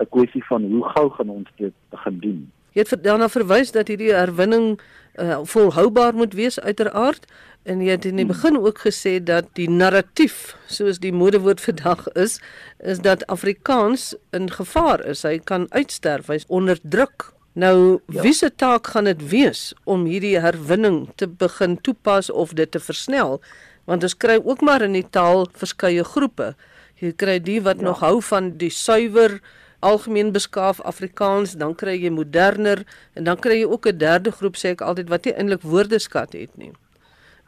'n 0.00 0.08
kwessie 0.10 0.44
van 0.44 0.62
hoe 0.62 0.84
gou 0.94 1.10
gaan 1.10 1.28
ons 1.28 1.50
dit 1.56 1.74
begin 1.90 2.18
doen. 2.18 2.52
Jy 2.76 2.84
het 2.84 3.04
daarna 3.04 3.28
verwys 3.28 3.72
dat 3.72 3.88
hierdie 3.88 4.12
herwinning 4.14 4.78
uh, 5.18 5.40
volhoubaar 5.44 6.14
moet 6.14 6.34
wees 6.34 6.60
uiteraard 6.60 7.26
en 7.68 7.82
jy 7.84 7.96
het 7.96 8.06
in 8.08 8.16
die 8.20 8.24
hmm. 8.24 8.34
begin 8.34 8.58
ook 8.58 8.78
gesê 8.86 9.18
dat 9.20 9.48
die 9.58 9.68
narratief 9.70 10.54
soos 10.72 11.00
die 11.02 11.12
modewoord 11.12 11.60
vandag 11.60 12.06
is 12.14 12.38
is 12.78 13.02
dat 13.04 13.26
Afrikaans 13.26 14.14
in 14.32 14.50
gevaar 14.50 15.04
is. 15.04 15.24
Hy 15.26 15.38
kan 15.44 15.66
uitsterf, 15.74 16.30
hy's 16.32 16.46
onder 16.48 16.78
druk. 16.82 17.32
Nou 17.58 17.98
ja. 18.06 18.22
wie 18.22 18.32
se 18.32 18.50
taak 18.54 18.86
gaan 18.86 19.08
dit 19.10 19.22
wees 19.30 19.72
om 19.84 20.06
hierdie 20.06 20.38
herwinning 20.38 21.08
te 21.16 21.26
begin 21.26 21.76
toepas 21.82 22.30
of 22.30 22.54
dit 22.54 22.70
te 22.70 22.80
versnel? 22.80 23.40
Want 23.90 24.04
ons 24.06 24.16
kry 24.16 24.38
ook 24.44 24.62
maar 24.62 24.84
in 24.86 24.94
die 24.94 25.06
taal 25.10 25.48
verskeie 25.58 26.04
groepe. 26.04 26.52
Jy 27.02 27.12
kry 27.18 27.38
die 27.42 27.60
wat 27.62 27.82
ja. 27.82 27.90
nog 27.90 28.04
hou 28.04 28.18
van 28.22 28.52
die 28.60 28.70
suiwer 28.70 29.40
algemeen 29.80 30.32
beskaaf 30.32 30.80
Afrikaans, 30.80 31.54
dan 31.58 31.74
kry 31.74 31.96
jy 32.02 32.10
moderner 32.10 32.84
en 33.14 33.24
dan 33.24 33.38
kry 33.38 33.60
jy 33.60 33.68
ook 33.68 33.86
'n 33.86 33.98
derde 33.98 34.30
groep 34.30 34.56
sê 34.56 34.74
ek 34.74 34.80
altyd 34.80 35.08
wat 35.08 35.24
nie 35.24 35.34
eintlik 35.34 35.62
woordeskat 35.62 36.32
het 36.32 36.56
nie. 36.56 36.72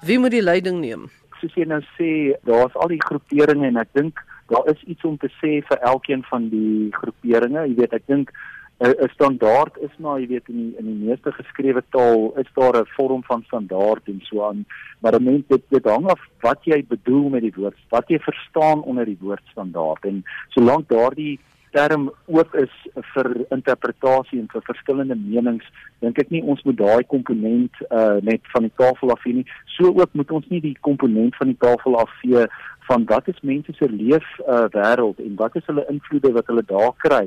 Wie 0.03 0.19
moet 0.19 0.31
die 0.31 0.43
leiding 0.43 0.81
neem? 0.81 1.11
Soos 1.41 1.55
jy 1.55 1.65
nou 1.65 1.83
sê, 1.99 2.35
daar's 2.45 2.75
al 2.75 2.89
die 2.89 3.03
groeperinge 3.03 3.67
en 3.67 3.77
ek 3.77 3.89
dink 3.93 4.19
daar 4.49 4.67
is 4.67 4.83
iets 4.87 5.05
om 5.05 5.17
te 5.19 5.29
sê 5.29 5.63
vir 5.67 5.79
elkeen 5.83 6.23
van 6.23 6.49
die 6.49 6.91
groeperinge. 6.93 7.69
Jy 7.69 7.75
weet, 7.75 7.93
ek 7.93 8.07
dink 8.07 8.33
'n 8.81 9.09
standaard 9.13 9.77
is 9.79 9.93
maar 9.99 10.21
jy 10.21 10.27
weet 10.27 10.49
in 10.49 10.57
die, 10.57 10.79
in 10.81 10.87
die 10.89 11.09
meeste 11.09 11.33
geskrewe 11.37 11.83
taal 11.93 12.33
is 12.41 12.49
daar 12.55 12.77
'n 12.81 12.89
vorm 12.97 13.23
van 13.25 13.43
standaard 13.43 14.09
en 14.09 14.21
so 14.23 14.45
aan 14.49 14.65
maar 15.01 15.13
dan 15.13 15.25
net 15.25 15.49
dit 15.49 15.63
dit 15.69 15.85
hang 15.85 16.07
af 16.09 16.21
wat 16.41 16.65
jy 16.65 16.85
bedoel 16.89 17.29
met 17.29 17.43
die 17.43 17.53
woord 17.57 17.77
wat 17.89 18.09
jy 18.09 18.19
verstaan 18.19 18.83
onder 18.83 19.05
die 19.05 19.19
woord 19.21 19.43
standaard 19.51 20.05
en 20.05 20.25
solank 20.49 20.89
daardie 20.89 21.39
term 21.75 22.11
oop 22.27 22.55
is 22.59 22.73
vir 23.15 23.29
interpretasie 23.55 24.41
en 24.41 24.49
vir 24.53 24.65
verskillende 24.67 25.17
menings, 25.19 25.67
dink 26.03 26.19
ek 26.19 26.33
nie 26.35 26.43
ons 26.43 26.63
moet 26.67 26.79
daai 26.81 27.05
komponent 27.13 27.83
uh 27.91 28.19
net 28.27 28.43
van 28.55 28.67
die 28.67 28.75
tafel 28.81 29.15
af 29.15 29.25
nie. 29.25 29.47
So 29.77 29.93
ook 29.93 30.15
moet 30.19 30.31
ons 30.31 30.51
nie 30.51 30.61
die 30.65 30.77
komponent 30.87 31.39
van 31.39 31.53
die 31.53 31.61
tafel 31.63 31.99
afvee 32.01 32.47
van 32.89 33.07
wat 33.07 33.29
is 33.31 33.41
mense 33.47 33.73
se 33.79 33.89
leef 33.89 34.27
uh 34.47 34.67
wêreld 34.75 35.23
en 35.23 35.39
wat 35.39 35.57
is 35.57 35.67
hulle 35.71 35.87
invloede 35.93 36.35
wat 36.37 36.51
hulle 36.51 36.67
daar 36.67 36.95
kry 37.07 37.27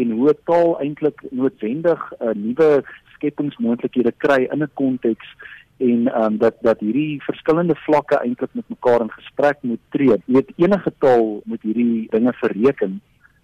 en 0.00 0.12
hoe 0.16 0.34
taal 0.48 0.78
eintlik 0.80 1.20
noodwendig 1.30 2.00
'n 2.12 2.28
uh, 2.28 2.36
nuwe 2.44 2.70
skepingsmoontlikhede 3.16 4.12
kry 4.24 4.48
in 4.52 4.62
'n 4.62 4.70
konteks 4.74 5.28
en 5.76 6.08
um, 6.22 6.38
dat 6.38 6.56
dat 6.60 6.80
hierdie 6.80 7.22
verskillende 7.22 7.76
vlakke 7.86 8.16
eintlik 8.24 8.54
met 8.54 8.68
mekaar 8.68 9.00
in 9.00 9.10
gesprek 9.10 9.58
moet 9.62 9.80
tree. 9.90 10.16
Jy 10.26 10.34
weet 10.36 10.52
enige 10.56 10.92
taal 10.98 11.42
moet 11.44 11.62
hierdie 11.62 12.06
dinge 12.10 12.32
verreken 12.32 13.00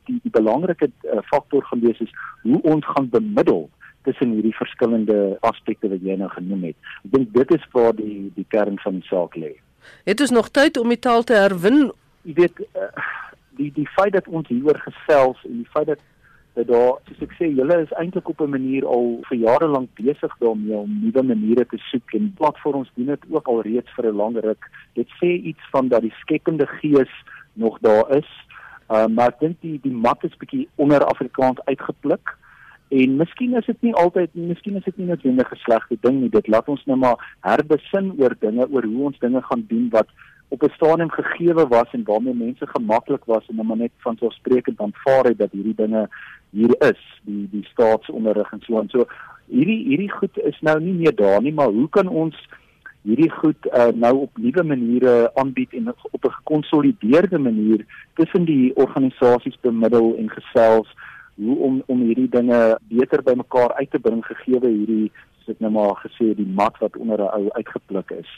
die, 0.09 0.19
die 0.25 0.35
belangrike 0.35 0.91
uh, 0.91 1.23
faktor 1.31 1.65
gaan 1.69 1.85
wees 1.85 2.01
is 2.05 2.13
hoe 2.43 2.61
ons 2.63 2.87
gaan 2.95 3.09
bemiddel 3.13 3.69
tussen 4.09 4.35
hierdie 4.37 4.57
verskillende 4.57 5.37
aspekte 5.47 5.91
wat 5.93 6.05
jy 6.05 6.17
nou 6.19 6.29
genoem 6.33 6.69
het. 6.71 6.77
Ek 7.05 7.15
dink 7.17 7.33
dit 7.37 7.57
is 7.59 7.65
waar 7.77 7.97
die 7.97 8.29
die 8.37 8.47
kern 8.55 8.79
van 8.85 9.01
die 9.01 9.09
saak 9.09 9.37
lê. 9.37 9.55
Het 10.09 10.21
ons 10.25 10.35
nog 10.35 10.51
tyd 10.51 10.79
om 10.81 10.93
die 10.93 11.01
taal 11.01 11.25
te 11.29 11.37
herwin? 11.39 11.89
Jy 12.29 12.37
weet 12.43 12.63
uh, 12.75 12.93
die 13.61 13.73
die 13.77 13.89
feit 13.97 14.15
dat 14.17 14.29
ons 14.29 14.49
hieroor 14.53 14.81
gesels 14.87 15.43
en 15.49 15.61
die 15.63 15.73
feit 15.75 15.93
dat 15.93 16.05
dat 16.59 16.67
daar 16.67 16.97
soos 17.07 17.21
ek 17.23 17.35
sê 17.39 17.47
julle 17.55 17.77
is 17.85 17.93
eintlik 18.01 18.29
op 18.33 18.41
'n 18.43 18.51
manier 18.51 18.87
al 18.87 19.21
vir 19.29 19.39
jare 19.39 19.69
lank 19.71 19.91
besig 19.95 20.33
daarmee 20.41 20.75
om 20.77 20.97
nuwe 21.03 21.23
maniere 21.23 21.65
te 21.71 21.79
soek 21.91 22.15
en 22.19 22.33
platforms 22.41 22.91
doen 22.97 23.13
dit 23.15 23.27
ook 23.31 23.47
al 23.49 23.63
reeds 23.63 23.91
vir 23.97 24.07
'n 24.11 24.17
lang 24.23 24.37
ruk. 24.43 24.71
Dit 24.95 25.09
sê 25.21 25.31
iets 25.51 25.65
van 25.71 25.89
dat 25.89 26.03
die 26.03 26.15
skepende 26.21 26.67
gees 26.67 27.13
nog 27.53 27.79
daar 27.81 28.17
is. 28.17 28.31
Uh, 28.89 29.07
maar 29.07 29.35
ek 29.35 29.41
dink 29.41 29.57
die 29.61 29.79
die 29.83 29.93
mat 29.93 30.23
is 30.25 30.37
bietjie 30.41 30.69
onder 30.77 31.05
Afrikaans 31.05 31.61
uitgepluk. 31.65 32.37
En 32.89 33.19
miskien 33.21 33.57
is 33.57 33.67
dit 33.67 33.83
nie 33.85 33.95
altyd 34.01 34.33
miskien 34.33 34.79
is 34.81 34.85
dit 34.85 34.97
nie 34.97 35.11
noodwendig 35.11 35.51
'n 35.53 35.61
slegte 35.65 35.97
ding 36.01 36.21
nie. 36.21 36.31
Dit 36.33 36.49
laat 36.49 36.69
ons 36.69 36.85
nou 36.87 36.97
maar 36.97 37.37
herbesin 37.41 38.15
oor 38.17 38.35
dinge, 38.41 38.65
oor 38.71 38.85
hoe 38.85 39.05
ons 39.05 39.19
dinge 39.19 39.43
gaan 39.43 39.65
doen 39.69 39.89
wat 39.91 40.09
op 40.49 40.63
'n 40.63 40.73
stadium 40.75 41.11
gegeewe 41.11 41.67
was 41.69 41.93
en 41.93 42.05
waarmee 42.05 42.35
mense 42.35 42.67
gemaklik 42.67 43.25
was 43.25 43.47
en 43.49 43.57
dan 43.57 43.79
net 43.79 43.93
van 43.97 44.17
so 44.17 44.31
spreekend 44.31 44.81
aanvaar 44.81 45.25
het 45.25 45.39
dat 45.39 45.53
hierdie 45.53 45.75
dinge 45.75 46.09
hier 46.51 46.75
is, 46.79 47.21
die 47.23 47.49
die 47.51 47.65
staatsonderrig 47.65 48.53
en 48.53 48.61
so 48.61 48.81
en 48.81 48.89
so. 48.89 49.05
Hierdie 49.47 49.85
hierdie 49.85 50.13
goed 50.13 50.39
is 50.39 50.61
nou 50.61 50.81
nie 50.81 50.95
meer 50.95 51.15
daar 51.15 51.43
nie, 51.43 51.53
maar 51.53 51.69
hoe 51.69 51.89
kan 51.89 52.09
ons 52.09 52.49
hierdie 53.09 53.31
goed 53.33 53.69
uh, 53.73 53.89
nou 53.97 54.15
op 54.27 54.39
nuwe 54.39 54.65
maniere 54.65 55.31
aanbied 55.41 55.73
en 55.73 55.95
op 56.11 56.25
'n 56.25 56.37
gekonsolideerde 56.41 57.39
manier 57.39 57.87
tussen 58.15 58.45
die 58.45 58.75
organisasies 58.77 59.57
bemiddel 59.61 60.17
en 60.17 60.29
gesels 60.31 60.89
hoe 61.35 61.57
om 61.59 61.83
om 61.87 62.01
hierdie 62.03 62.29
dinge 62.29 62.79
beter 62.89 63.23
bymekaar 63.23 63.73
uit 63.75 63.91
te 63.91 63.99
bring 63.99 64.25
gegee 64.27 64.61
hierdie 64.61 65.11
ek 65.49 65.63
nou 65.65 65.71
maar 65.73 65.97
gesê 66.05 66.35
die 66.37 66.49
mat 66.61 66.77
wat 66.83 66.97
onder 66.97 67.19
'n 67.19 67.33
ou 67.39 67.51
uitgepluk 67.51 68.11
is. 68.11 68.31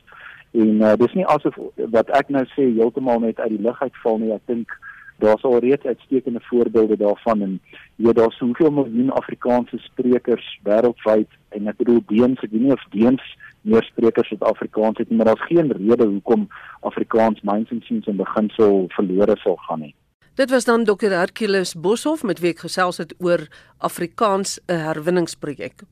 En 0.51 0.83
uh, 0.83 0.95
dis 0.97 1.13
nie 1.15 1.27
asof 1.27 1.55
wat 1.91 2.09
ek 2.11 2.29
nou 2.29 2.45
sê 2.55 2.63
heeltemal 2.75 3.21
net 3.21 3.41
uit 3.41 3.51
die 3.51 3.63
lug 3.67 3.83
uitval 3.83 4.19
nie. 4.19 4.33
Ek 4.33 4.47
dink 4.47 4.71
daar's 5.19 5.43
al 5.43 5.59
reeds 5.59 5.85
uitstekende 5.85 6.41
voorbeelde 6.41 6.97
daarvan 6.97 7.43
en 7.43 7.61
jy 7.97 8.13
daar's 8.13 8.37
soveel 8.37 8.71
miljoen 8.71 9.11
Afrikaanse 9.11 9.79
sprekers 9.79 10.59
wêreldwyd 10.65 11.29
en 11.49 11.69
ek 11.69 11.77
bedoel 11.77 12.03
Deens, 12.07 12.41
ek 12.43 12.51
weet 12.51 12.63
nie 12.63 12.73
of 12.73 12.87
Deens 12.91 13.27
meer 13.63 13.83
sprekers 13.83 14.29
het 14.29 14.43
Afrikaans 14.43 14.99
het 14.99 15.11
maar 15.11 15.27
daar's 15.27 15.47
geen 15.47 15.73
rede 15.73 16.07
hoekom 16.07 16.49
Afrikaans 16.81 17.41
myns 17.43 17.71
en 17.71 17.83
siens 17.83 18.07
in 18.07 18.17
beginsel 18.17 18.85
verlore 18.89 19.37
sal 19.39 19.57
gaan 19.57 19.81
nie. 19.81 19.95
Dit 20.35 20.51
was 20.51 20.65
dan 20.65 20.85
Dr. 20.85 21.11
Hercules 21.11 21.75
Boshoff 21.75 22.23
met 22.23 22.39
wie 22.41 22.55
ek 22.55 22.63
gesels 22.65 22.97
het 23.03 23.15
oor 23.19 23.49
Afrikaans 23.79 24.61
'n 24.67 24.73
herwinningsprojek. 24.73 25.83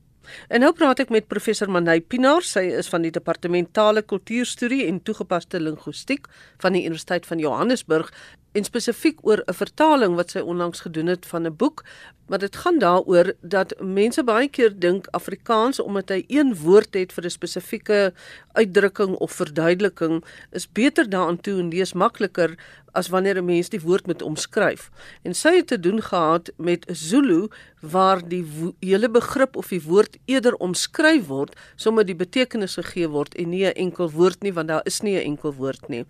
En 0.47 0.59
nou 0.59 0.71
praat 0.73 0.99
ek 0.99 1.09
met 1.09 1.27
professor 1.27 1.69
Manay 1.69 2.01
Pinaar, 2.01 2.45
sy 2.45 2.59
is 2.59 2.89
van 2.89 3.01
die 3.05 3.11
departementale 3.11 4.01
kultuurstudie 4.01 4.85
en 4.87 5.01
toegepaste 5.03 5.59
linguistiek 5.59 6.27
van 6.57 6.73
die 6.73 6.83
Universiteit 6.85 7.25
van 7.25 7.41
Johannesburg 7.41 8.11
en 8.51 8.63
spesifiek 8.63 9.19
oor 9.21 9.43
'n 9.45 9.53
vertaling 9.53 10.15
wat 10.15 10.31
sy 10.31 10.39
onlangs 10.39 10.79
gedoen 10.79 11.07
het 11.07 11.25
van 11.25 11.45
'n 11.45 11.55
boek, 11.55 11.83
maar 12.27 12.39
dit 12.39 12.55
gaan 12.55 12.79
daaroor 12.79 13.33
dat 13.41 13.73
mense 13.81 14.23
baie 14.23 14.47
keer 14.47 14.79
dink 14.79 15.07
Afrikaans 15.07 15.79
omdat 15.79 16.09
hy 16.09 16.23
een 16.27 16.55
woord 16.55 16.93
het 16.93 17.13
vir 17.13 17.25
'n 17.25 17.29
spesifieke 17.29 18.13
uitdrukking 18.53 19.15
of 19.15 19.31
verduideliking 19.31 20.23
is 20.51 20.71
beter 20.71 21.09
daaraan 21.09 21.41
toe 21.41 21.59
en 21.59 21.69
lees 21.69 21.93
makliker 21.93 22.57
as 22.93 23.09
wanneer 23.09 23.37
'n 23.37 23.45
mens 23.45 23.69
die 23.69 23.81
woord 23.81 24.05
moet 24.05 24.21
omskryf. 24.21 24.89
En 25.21 25.33
sy 25.33 25.55
het 25.55 25.67
te 25.67 25.79
doen 25.79 26.01
gehad 26.01 26.51
met 26.57 26.85
Zulu 26.91 27.47
waar 27.81 28.27
die 28.27 28.45
hele 28.79 29.09
begrip 29.09 29.55
of 29.55 29.67
die 29.67 29.83
woord 29.83 30.17
eerder 30.25 30.55
omskryf 30.55 31.27
word 31.27 31.55
sommer 31.75 32.05
die 32.05 32.15
betekenis 32.15 32.75
gegee 32.75 33.07
word 33.07 33.35
en 33.35 33.49
nie 33.49 33.65
'n 33.65 33.73
enkel 33.75 34.11
woord 34.11 34.41
nie 34.41 34.53
want 34.53 34.67
daar 34.67 34.85
is 34.85 35.01
nie 35.01 35.15
'n 35.17 35.25
enkel 35.25 35.53
woord 35.53 35.87
nie. 35.87 36.05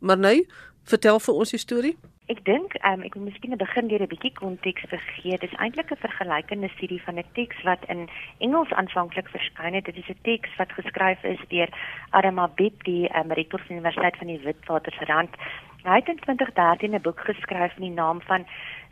Maar 0.00 0.18
nou 0.18 0.46
Vertel 0.88 1.18
vir 1.20 1.34
ons 1.36 1.50
die 1.52 1.60
storie. 1.60 1.96
Ek 2.32 2.38
dink 2.46 2.74
um, 2.88 3.02
ek 3.04 3.16
moet 3.16 3.26
miskien 3.30 3.56
begin 3.60 3.88
deur 3.90 4.02
'n 4.04 4.08
bietjie 4.08 4.32
konteks 4.36 4.86
te 4.88 4.98
gee. 4.98 5.36
Dit 5.36 5.52
is 5.52 5.58
eintlik 5.60 5.90
'n 5.92 6.00
vergelykende 6.00 6.68
studie 6.76 7.00
van 7.04 7.18
'n 7.18 7.24
teks 7.36 7.60
wat 7.68 7.84
in 7.92 8.08
Engels 8.38 8.72
aanvanklik 8.72 9.28
verskyn 9.28 9.74
het. 9.74 9.84
Dit 9.84 9.96
is 9.96 10.08
'n 10.08 10.20
teks 10.22 10.56
wat 10.56 10.72
geskryf 10.72 11.24
is 11.24 11.42
deur 11.48 11.68
Adam 12.10 12.38
Abib, 12.38 12.84
die 12.84 13.04
um, 13.16 13.32
Universiteit 13.68 14.16
van 14.16 14.26
die 14.26 14.40
Witwatersrand. 14.40 15.36
Hy 15.84 15.96
het 16.00 16.08
in 16.08 16.20
2013 16.24 16.94
'n 16.94 17.02
boek 17.02 17.20
geskryf 17.20 17.76
met 17.76 17.88
die 17.88 18.00
naam 18.02 18.20
van 18.20 18.46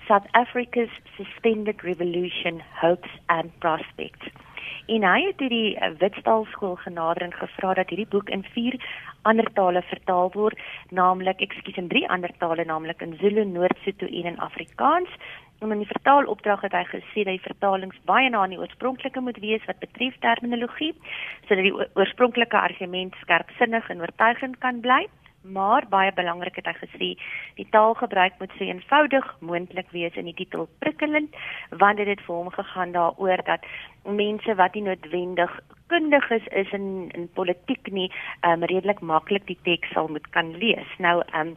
South 0.07 0.29
Africa's 0.33 0.93
Suspended 1.17 1.81
Revolution: 1.83 2.62
Hopes 2.81 3.12
and 3.26 3.59
Prospects. 3.59 4.26
En 4.87 5.04
hy 5.04 5.20
het 5.26 5.40
hierdie 5.42 5.76
uh, 5.76 5.90
Witstaalskool 6.00 6.76
genader 6.85 7.23
en 7.26 7.35
gevra 7.35 7.75
dat 7.75 7.90
hierdie 7.90 8.11
boek 8.11 8.30
in 8.30 8.44
vier 8.54 8.78
ander 9.23 9.49
tale 9.58 9.82
vertaal 9.82 10.30
word, 10.35 10.61
naamlik 10.90 11.42
ekskuus 11.42 11.80
in 11.82 11.90
drie 11.90 12.04
ander 12.08 12.30
tale, 12.38 12.64
naamlik 12.64 13.02
in 13.02 13.16
Zulu, 13.20 13.44
Noord-Sotho 13.44 14.06
en 14.06 14.38
Afrikaans. 14.38 15.11
En 15.58 15.73
in 15.73 15.82
die 15.82 15.90
vertaalopdrag 15.90 16.61
het 16.66 16.75
hy 16.76 16.85
gesê 16.90 17.25
dat 17.25 17.35
die 17.38 17.46
vertalings 17.49 18.00
baie 18.04 18.30
na 18.30 18.44
aan 18.44 18.52
die 18.52 18.61
oorspronklike 18.61 19.20
moet 19.20 19.38
wees 19.40 19.64
wat 19.66 19.80
betref 19.80 20.18
terminologie, 20.20 20.92
sodat 21.49 21.64
die 21.64 21.76
oorspronklike 21.96 22.58
argument 22.61 23.16
skerpsinnig 23.23 23.88
en 23.90 24.04
oortuigend 24.04 24.58
kan 24.61 24.82
bly 24.85 25.06
maar 25.53 25.87
baie 25.88 26.12
belangrik 26.12 26.57
het 26.57 26.67
hy 26.67 26.75
gesê 26.81 27.09
die 27.61 27.69
taalgebruik 27.71 28.38
moet 28.38 28.53
so 28.59 28.65
eenvoudig 28.65 29.26
moontlik 29.41 29.91
wees 29.95 30.17
in 30.17 30.29
die 30.31 30.37
titel 30.43 30.69
prikkelend 30.79 31.37
want 31.71 32.03
dit 32.03 32.11
het 32.11 32.25
vir 32.26 32.35
hom 32.35 32.50
gegaan 32.50 32.93
daaroor 32.97 33.43
dat 33.47 33.67
mense 34.05 34.55
wat 34.61 34.75
nie 34.75 34.87
noodwendig 34.88 35.61
kundig 35.93 36.31
is 36.31 36.50
is 36.65 36.73
in 36.73 37.09
in 37.15 37.31
politiek 37.38 37.93
nie 37.93 38.11
um, 38.43 38.65
redelik 38.65 39.00
maklik 39.00 39.47
die 39.47 39.59
teks 39.62 39.95
sal 39.95 40.09
moet 40.09 40.31
kan 40.31 40.55
lees 40.59 40.99
nou 40.99 41.23
um, 41.35 41.57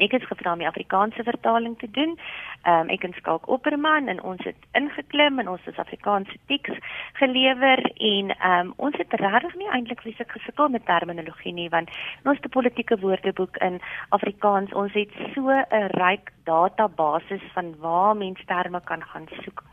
Ek 0.00 0.14
het 0.16 0.24
gevra 0.24 0.54
om 0.54 0.62
die 0.62 0.68
Afrikaanse 0.68 1.22
vertaling 1.22 1.74
te 1.78 1.90
doen. 1.90 2.14
Ehm 2.62 2.80
um, 2.80 2.88
ek 2.94 3.02
en 3.02 3.14
Skalk 3.18 3.48
Opperman 3.48 4.08
en 4.08 4.20
ons 4.22 4.44
het 4.46 4.66
ingeklim 4.78 5.38
en 5.42 5.48
ons 5.48 5.64
het 5.66 5.78
Afrikaanse 5.82 6.36
teks 6.46 6.76
gelewer 7.18 7.82
en 7.96 8.30
ehm 8.30 8.66
um, 8.66 8.72
ons 8.76 8.96
het 8.96 9.16
regtig 9.18 9.56
nie 9.58 9.70
eintlik 9.70 10.04
vreeslik 10.04 10.30
gesukkel 10.30 10.68
met 10.68 10.86
terminologie 10.86 11.52
nie 11.52 11.68
want 11.74 11.90
ons 12.24 12.38
het 12.38 12.46
'n 12.46 12.54
politieke 12.58 12.98
woordeboek 12.98 13.56
in 13.56 13.80
Afrikaans. 14.08 14.72
Ons 14.72 14.92
het 14.92 15.10
so 15.34 15.50
'n 15.50 15.90
ryk 15.98 16.30
database 16.44 17.40
van 17.54 17.74
waar 17.78 18.16
mense 18.16 18.44
terme 18.44 18.80
kan 18.80 19.02
gaan 19.02 19.26
soek. 19.42 19.71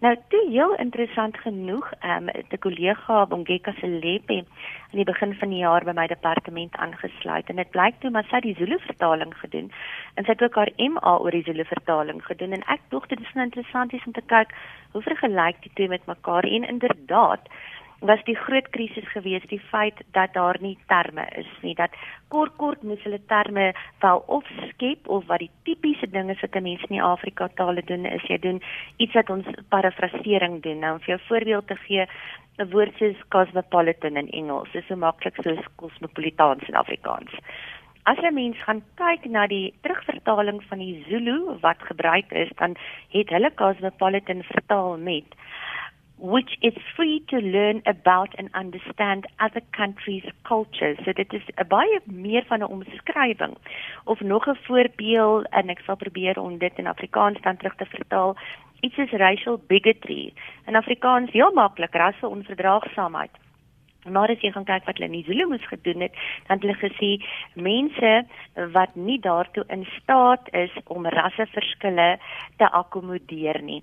Nou 0.00 0.16
toe 0.28 0.44
heel 0.50 0.74
interessant 0.78 1.38
genoeg, 1.42 1.92
ehm 2.00 2.28
um, 2.28 2.44
'n 2.50 2.58
kollega 2.58 3.26
Bongeka 3.26 3.72
Selepe 3.80 4.44
aan 4.90 5.00
die 5.00 5.04
begin 5.04 5.34
van 5.34 5.48
die 5.48 5.58
jaar 5.58 5.84
by 5.84 5.92
my 5.92 6.06
departement 6.06 6.76
aangesluit 6.76 7.48
en 7.48 7.56
dit 7.56 7.70
blyk 7.70 7.98
toe 8.00 8.10
maar 8.10 8.28
sy 8.30 8.40
die 8.40 8.54
Zulu 8.58 8.78
vertaling 8.78 9.34
gedoen 9.40 9.72
en 10.14 10.24
sy 10.24 10.30
het 10.30 10.42
ook 10.42 10.54
haar 10.54 10.70
MA 10.76 11.16
oor 11.18 11.30
die 11.30 11.42
Zulu 11.42 11.64
vertaling 11.64 12.22
gedoen 12.24 12.52
en 12.52 12.62
ek 12.74 12.80
dink 12.90 13.08
dit 13.08 13.20
is 13.20 13.34
nou 13.34 13.44
interessant 13.44 13.92
om 14.06 14.12
te 14.12 14.24
kyk 14.26 14.54
hoe 14.92 15.02
vergelyk 15.02 15.60
die 15.62 15.74
twee 15.74 15.88
met 15.88 16.06
mekaar 16.06 16.44
en 16.44 16.68
inderdaad 16.68 17.50
was 18.00 18.20
die 18.24 18.36
groot 18.36 18.68
krisis 18.70 19.06
gewees 19.10 19.42
die 19.50 19.60
feit 19.70 20.02
dat 20.14 20.32
daar 20.34 20.56
nie 20.60 20.76
terme 20.86 21.24
is 21.36 21.48
nie 21.62 21.74
dat 21.74 21.90
kort 22.28 22.54
kort 22.56 22.82
moes 22.82 23.02
hulle 23.02 23.18
terme 23.26 23.72
wel 24.04 24.22
of 24.26 24.44
skep 24.70 25.08
of 25.08 25.26
wat 25.26 25.42
die 25.42 25.50
tipiese 25.66 26.06
dinge 26.06 26.36
wat 26.40 26.60
mense 26.62 26.86
in 26.88 26.98
die 26.98 27.02
Afrika 27.02 27.48
tale 27.54 27.82
doen 27.82 28.06
is 28.06 28.22
jy 28.30 28.38
doen 28.38 28.62
iets 28.96 29.14
wat 29.14 29.30
ons 29.30 29.46
parafrasering 29.68 30.62
doen. 30.62 30.78
Nou 30.78 30.92
om 30.94 31.00
vir 31.00 31.16
jou 31.16 31.20
voorbeeld 31.28 31.66
te 31.66 31.76
gee 31.86 32.06
'n 32.58 32.70
woord 32.70 32.94
soos 32.98 33.18
cosmopolitan 33.34 34.16
in 34.16 34.30
Engels 34.30 34.74
is 34.74 34.86
so 34.86 34.96
maklik 34.96 35.36
soos 35.42 35.64
cosmopolitaans 35.76 36.68
in 36.68 36.74
Afrikaans. 36.74 37.34
As 38.04 38.18
jy 38.18 38.30
mens 38.30 38.56
gaan 38.66 38.82
kyk 38.96 39.26
na 39.26 39.46
die 39.46 39.74
terugvertaling 39.82 40.62
van 40.68 40.78
die 40.78 41.04
Zulu 41.08 41.58
wat 41.60 41.82
gebruik 41.90 42.32
is, 42.32 42.50
dan 42.56 42.76
het 43.10 43.28
hulle 43.28 43.50
cosmopolitan 43.54 44.42
vertaal 44.42 44.96
met 44.98 45.24
which 46.18 46.58
is 46.62 46.74
free 46.96 47.22
to 47.28 47.36
learn 47.38 47.82
about 47.86 48.34
and 48.38 48.50
understand 48.54 49.26
other 49.38 49.62
countries' 49.72 50.30
cultures. 50.44 50.98
So 51.04 51.12
dit 51.12 51.32
is 51.32 51.42
'n 51.56 51.68
baie 51.68 52.00
meer 52.04 52.44
van 52.46 52.60
'n 52.60 52.72
omskrywing 52.76 53.56
of 54.04 54.20
nog 54.20 54.48
'n 54.48 54.58
voorbeeld 54.66 55.48
en 55.48 55.68
ek 55.68 55.80
sal 55.80 55.96
probeer 55.96 56.40
om 56.40 56.58
dit 56.58 56.78
in 56.78 56.86
Afrikaans 56.86 57.40
dan 57.40 57.56
terug 57.56 57.74
te 57.74 57.86
vertaal. 57.86 58.36
Iets 58.80 58.96
is 58.96 59.10
racial 59.10 59.60
bigotry. 59.66 60.32
In 60.66 60.76
Afrikaans 60.76 61.30
heel 61.30 61.52
maklik 61.52 61.94
rasse 61.94 62.26
onverdraagsaamheid. 62.26 63.30
Maar 64.06 64.28
as 64.28 64.40
jy 64.40 64.50
gaan 64.52 64.64
kyk 64.64 64.84
wat 64.84 64.98
hulle 64.98 65.12
in 65.12 65.24
Zulu 65.24 65.46
moes 65.46 65.66
gedoen 65.66 66.00
het, 66.00 66.12
dan 66.46 66.56
het 66.56 66.62
hulle 66.62 66.78
gesê 66.80 67.10
mense 67.54 68.26
wat 68.72 68.94
nie 68.94 69.18
daartoe 69.20 69.64
in 69.68 69.84
staat 70.00 70.48
is 70.52 70.70
om 70.84 71.06
rasseverskille 71.06 72.18
te 72.56 72.70
akkommodeer 72.70 73.62
nie. 73.62 73.82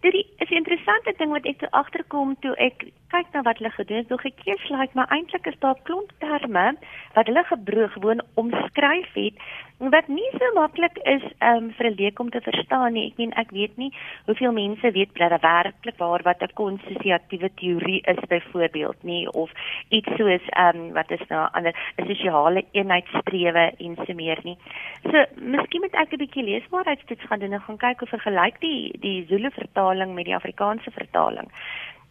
Dit 0.00 0.14
is 0.14 0.50
'n 0.50 0.54
interessante 0.54 1.14
ding 1.16 1.30
wat 1.30 1.44
ek 1.44 1.58
toe 1.58 1.70
agterkom 1.70 2.36
toe 2.40 2.54
ek 2.56 2.84
kyk 3.08 3.26
na 3.32 3.42
wat 3.42 3.58
hulle 3.58 3.70
gedoen 3.70 3.96
het. 3.96 4.08
Nog 4.08 4.24
ek 4.24 4.36
keers 4.44 4.68
lyk 4.68 4.78
like, 4.78 4.94
maar 4.94 5.10
eintlik 5.10 5.46
is 5.46 5.58
daar 5.58 5.82
klomp 5.82 6.10
terme 6.18 6.76
wat 7.14 7.26
hulle 7.26 7.44
gebruik 7.44 7.92
gewoon 7.92 8.22
omskryf 8.34 9.12
het 9.14 9.34
wat 9.80 10.08
nie 10.12 10.28
so 10.36 10.44
maklik 10.54 10.98
is 11.08 11.24
um, 11.40 11.70
vir 11.72 11.86
'n 11.88 11.96
leek 11.96 12.18
om 12.20 12.30
te 12.30 12.40
verstaan 12.40 12.92
nie. 12.92 13.06
Ek 13.06 13.16
meen 13.16 13.32
ek 13.32 13.50
weet 13.50 13.76
nie 13.76 13.92
hoeveel 14.26 14.52
mense 14.52 14.90
weet 14.92 15.14
dat 15.14 15.30
daar 15.30 15.40
werklik 15.40 15.96
waar 15.96 16.22
wat 16.22 16.42
'n 16.42 16.52
konsosiatiewe 16.54 17.50
teorie 17.54 18.02
is 18.04 18.20
byvoorbeeld 18.28 19.02
nie 19.02 19.32
of 19.32 19.50
iets 19.88 20.08
soos 20.16 20.44
ehm 20.48 20.76
um, 20.76 20.92
wat 20.92 21.10
is 21.10 21.24
nou 21.28 21.48
ander 21.52 21.74
sosiale 21.96 22.64
eenheidstrewe 22.72 23.72
en 23.78 23.96
so 24.06 24.14
meer 24.14 24.38
nie. 24.42 24.56
So 25.02 25.24
miskien 25.36 25.80
moet 25.80 25.94
ek 25.94 26.12
'n 26.12 26.16
bietjie 26.18 26.44
leesbaarheidstoets 26.44 27.26
gaan 27.26 27.38
doen 27.38 27.52
en 27.52 27.60
gaan 27.60 27.76
kyk 27.76 27.98
hoe 27.98 28.08
vergelyk 28.08 28.60
die 28.60 28.92
die 29.00 29.24
Zulu 29.28 29.50
vertaling 29.50 29.89
met 29.98 30.24
die 30.24 30.34
Afrikaanse 30.34 30.90
vertaling. 30.90 31.48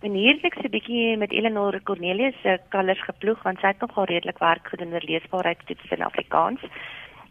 En 0.01 0.13
hier 0.13 0.33
het 0.33 0.43
ek 0.43 0.63
'n 0.63 0.69
bietjie 0.69 1.17
met 1.17 1.31
Eleanor 1.31 1.81
Cornelius 1.83 2.36
se 2.41 2.59
kalers 2.69 3.01
geploeg 3.03 3.43
want 3.43 3.59
sy 3.59 3.67
het 3.67 3.79
nogal 3.79 4.03
redelik 4.03 4.38
werk 4.38 4.67
gedoen 4.67 4.93
oor 4.93 5.03
leesbaarheidstoets 5.03 5.91
in 5.91 6.03
Afrikaans. 6.03 6.62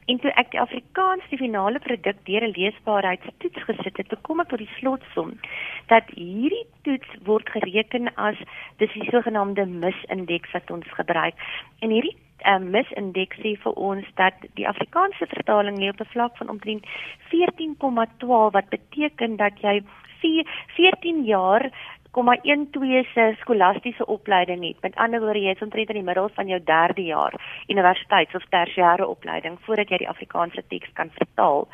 En 0.07 0.19
toe 0.19 0.31
ek 0.31 0.51
die 0.51 0.61
Afrikaans 0.61 1.25
die 1.29 1.39
finale 1.39 1.79
produk 1.79 2.17
deur 2.25 2.45
'n 2.45 2.55
leesbaarheidstoets 2.57 3.65
gesit 3.69 3.97
het, 3.97 4.15
kom 4.23 4.41
ek 4.41 4.49
tot 4.49 4.59
die 4.59 4.77
slotsom 4.79 5.41
dat 5.87 6.05
hierdie 6.15 6.67
toets 6.83 7.09
word 7.25 7.49
gereken 7.49 8.15
as 8.15 8.37
dis 8.77 8.93
die 8.93 9.09
sogenaamde 9.11 9.67
misindeks 9.67 10.53
wat 10.53 10.71
ons 10.71 10.89
gebruik. 11.01 11.35
En 11.81 11.91
hierdie 11.91 12.17
um, 12.47 12.71
misindeks 12.71 13.37
sê 13.37 13.57
vir 13.63 13.73
ons 13.73 14.05
dat 14.15 14.35
die 14.55 14.69
Afrikaanse 14.69 15.27
vertaling 15.27 15.79
lê 15.79 15.89
op 15.89 16.01
'n 16.01 16.13
vlak 16.13 16.37
van 16.37 16.49
omtrent 16.49 16.87
14,12 17.33 18.53
wat 18.53 18.69
beteken 18.69 19.37
dat 19.37 19.61
jy 19.61 19.83
14 20.21 21.25
jaar 21.25 21.71
0,12 22.13 23.13
se 23.13 23.35
skolastiese 23.41 24.07
opleiding 24.07 24.65
het. 24.67 24.81
Met 24.81 24.97
ander 24.97 25.21
woorde, 25.21 25.41
jy 25.41 25.53
is 25.55 25.63
omtrent 25.63 25.89
in 25.93 26.01
die 26.01 26.07
middel 26.07 26.29
van 26.35 26.49
jou 26.49 26.61
3de 26.61 27.05
jaar 27.05 27.35
universiteits 27.69 28.35
of 28.35 28.47
tersiêre 28.51 29.07
opleiding 29.07 29.59
voordat 29.67 29.93
jy 29.93 30.03
die 30.03 30.09
Afrikaanse 30.09 30.65
teks 30.69 30.93
kan 30.93 31.13
vertaal. 31.15 31.69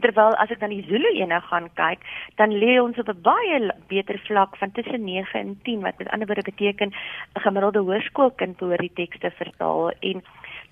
Terwyl 0.00 0.32
as 0.40 0.50
ek 0.54 0.62
dan 0.62 0.72
die 0.72 0.86
Zulu 0.88 1.10
ene 1.18 1.40
gaan 1.50 1.68
kyk, 1.76 2.06
dan 2.40 2.54
lê 2.56 2.78
ons 2.80 2.98
op 2.98 3.08
'n 3.08 3.20
baie 3.22 3.72
beter 3.88 4.18
vlak 4.28 4.56
van 4.56 4.72
tussen 4.72 5.04
9 5.04 5.40
en 5.40 5.60
10 5.62 5.82
wat 5.82 5.98
met 5.98 6.08
ander 6.08 6.26
woorde 6.26 6.50
beteken 6.50 6.88
'n 7.36 7.40
gemiddelde 7.40 7.78
hoërskoolkind 7.78 8.56
behoort 8.56 8.80
die 8.80 8.94
tekste 8.94 9.30
vertaal 9.30 9.90
en 10.00 10.22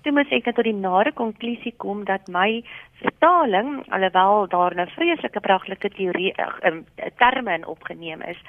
toe 0.03 0.11
moet 0.11 0.31
ek 0.33 0.49
tot 0.55 0.65
die 0.65 0.77
nare 0.77 1.11
konklusie 1.13 1.73
kom 1.77 2.03
dat 2.05 2.27
my 2.27 2.63
vertaling 3.01 3.71
alhoewel 3.89 4.47
daar 4.47 4.73
'n 4.75 4.87
vreeslike 4.95 5.39
pragtige 5.39 5.89
teorie 5.89 6.33
um, 6.65 6.85
terme 7.17 7.53
in 7.53 7.65
opgeneem 7.65 8.21
is 8.21 8.39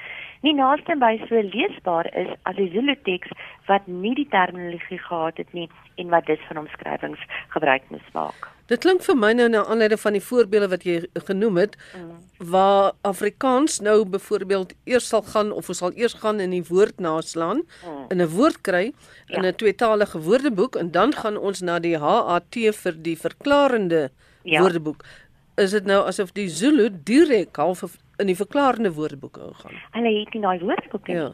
nie 0.41 0.53
naaste 0.53 0.95
by 0.95 1.17
so 1.27 1.41
leesbaar 1.41 2.09
is 2.21 2.31
as 2.43 2.55
die 2.55 2.71
Zulu 2.73 2.95
teks 3.03 3.29
wat 3.67 3.87
nie 3.87 4.15
die 4.15 4.27
terminologie 4.27 4.99
gehad 4.99 5.37
het 5.37 5.53
nie 5.53 5.69
en 5.95 6.09
wat 6.09 6.25
dus 6.25 6.43
van 6.47 6.57
omskrywings 6.57 7.21
gebruik 7.47 7.83
moes 7.89 8.09
maak. 8.13 8.49
Dit 8.71 8.79
klink 8.85 9.03
vir 9.03 9.17
my 9.19 9.33
nou 9.35 9.49
na 9.51 9.65
aanleiding 9.67 9.99
van 9.99 10.15
die 10.15 10.23
voorbeelde 10.23 10.69
wat 10.71 10.85
jy 10.87 11.01
genoem 11.27 11.57
het 11.59 11.73
mm. 11.97 12.11
waar 12.53 12.93
Afrikaans 13.03 13.81
nou 13.83 13.97
byvoorbeeld 14.07 14.71
eers 14.87 15.09
sal 15.11 15.25
gaan 15.33 15.51
of 15.51 15.67
ons 15.69 15.81
sal 15.83 15.91
eers 15.99 16.15
gaan 16.21 16.39
in 16.39 16.55
die 16.55 16.63
woord 16.69 17.03
naslaan 17.03 17.65
mm. 17.65 18.05
in 18.15 18.23
'n 18.23 18.29
woord 18.31 18.61
kry 18.61 18.85
in 19.27 19.41
'n 19.41 19.51
ja. 19.51 19.57
tweetalige 19.59 20.19
woordeboek 20.19 20.79
en 20.79 20.91
dan 20.91 21.11
ja. 21.11 21.19
gaan 21.19 21.37
ons 21.37 21.61
na 21.61 21.79
die 21.79 21.97
HAT 21.97 22.55
vir 22.79 22.95
die 23.03 23.17
verklarende 23.17 24.09
ja. 24.43 24.61
woordeboek. 24.61 25.03
Is 25.57 25.71
dit 25.71 25.85
nou 25.85 26.07
asof 26.07 26.31
die 26.31 26.49
Zulu 26.49 26.89
direk 27.03 27.55
half 27.55 27.83
in 28.17 28.27
die 28.27 28.35
verklarende 28.35 28.93
woordeboeke 28.93 29.53
gaan? 29.53 29.75
Hulle 29.91 30.19
het 30.19 30.33
nie 30.33 30.41
daai 30.41 30.59
woordeboeke 30.59 31.11
nie. 31.11 31.19
Ja 31.19 31.33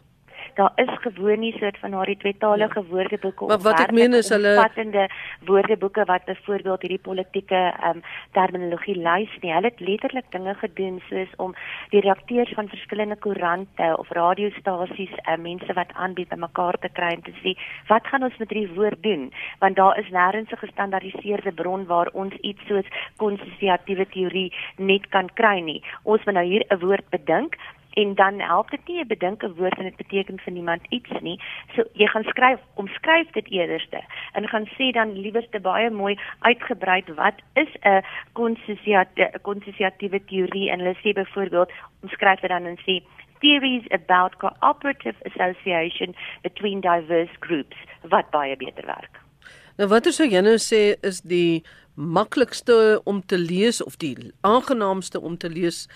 daar 0.60 0.72
is 0.76 0.94
gewoon 1.02 1.40
nie 1.40 1.54
soort 1.58 1.78
van 1.80 1.92
daardie 1.92 2.18
tweetalige 2.18 2.80
ja. 2.80 2.86
woordeboeke 2.90 3.44
of 3.44 3.64
wat 3.64 3.80
ek 3.80 3.92
meen 3.96 4.14
is 4.18 4.30
hulle 4.34 4.52
omvattende 4.58 5.06
woordeboeke 5.48 6.04
wat 6.10 6.26
byvoorbeeld 6.28 6.82
hierdie 6.86 7.06
politieke 7.10 7.62
um, 7.90 8.02
terminologie 8.38 8.98
lys 8.98 9.38
nie. 9.42 9.54
Hulle 9.54 9.72
het 9.72 9.80
letterlik 9.80 10.28
dinge 10.36 10.56
gedoen 10.64 11.00
soos 11.08 11.32
om 11.46 11.56
die 11.94 12.02
redakteurs 12.04 12.52
van 12.60 12.72
verskillende 12.74 13.16
koerante 13.26 13.90
of 13.98 14.12
radiostasies, 14.20 15.16
uh, 15.22 15.38
mense 15.40 15.74
wat 15.80 15.96
aanbied 15.96 16.32
bymekaar 16.34 16.80
te 16.84 16.92
kry 17.00 17.14
en 17.16 17.24
te 17.24 17.36
sê, 17.40 17.56
"Wat 17.88 18.08
gaan 18.12 18.28
ons 18.28 18.38
met 18.38 18.50
hierdie 18.50 18.76
woord 18.76 19.04
doen?" 19.04 19.32
Want 19.60 19.76
daar 19.76 20.00
is 20.00 20.12
nêrens 20.12 20.52
'n 20.52 20.64
gestandaardiseerde 20.66 21.52
bron 21.52 21.86
waar 21.86 22.10
ons 22.14 22.34
iets 22.42 22.68
soos 22.68 22.88
konsosiatiewe 23.18 24.06
teorie 24.10 24.54
net 24.78 25.10
kan 25.10 25.30
kry 25.34 25.60
nie. 25.60 25.84
Ons 26.04 26.24
moet 26.26 26.36
nou 26.36 26.46
hier 26.46 26.66
'n 26.70 26.80
woord 26.80 27.10
bedink 27.10 27.56
en 28.02 28.16
dan 28.16 28.40
help 28.40 28.72
dit 28.72 28.88
nie 28.88 28.98
jy 28.98 29.06
bedink 29.12 29.44
'n 29.44 29.56
woord 29.60 29.78
en 29.78 29.88
dit 29.90 30.02
beteken 30.04 30.40
vir 30.40 30.54
niemand 30.54 30.82
iets 30.90 31.22
nie. 31.22 31.38
So 31.76 31.84
jy 31.94 32.08
gaan 32.08 32.24
skryf, 32.24 32.60
omskryf 32.76 33.32
dit 33.32 33.48
eerste 33.52 34.02
en 34.34 34.48
gaan 34.48 34.68
sê 34.78 34.92
dan 34.92 35.18
liewerste 35.26 35.60
baie 35.60 35.90
mooi 35.90 36.16
uitgebrei 36.40 37.04
wat 37.16 37.38
is 37.54 37.72
'n 37.84 38.04
konsosiatiewe 39.42 40.20
teorie 40.26 40.70
en 40.72 40.80
hulle 40.80 40.96
sê 41.04 41.14
byvoorbeeld 41.14 41.72
omskryf 42.02 42.40
dit 42.40 42.50
dan 42.50 42.66
en 42.66 42.78
sê 42.88 43.02
theories 43.42 43.86
about 43.92 44.38
cooperative 44.38 45.16
association 45.26 46.16
between 46.42 46.82
diverse 46.82 47.36
groups 47.40 47.78
wat 48.02 48.30
baie 48.32 48.56
beter 48.58 48.86
werk. 48.86 49.20
Nou 49.78 49.88
watter 49.88 50.12
sou 50.12 50.28
jy 50.28 50.42
nou 50.44 50.58
sê 50.58 51.00
is 51.08 51.22
die 51.22 51.64
maklikste 52.00 53.02
om 53.04 53.22
te 53.26 53.38
lees 53.38 53.84
of 53.84 53.98
die 54.00 54.16
aangenaamste 54.42 55.20
om 55.20 55.38
te 55.38 55.50
lees 55.50 55.88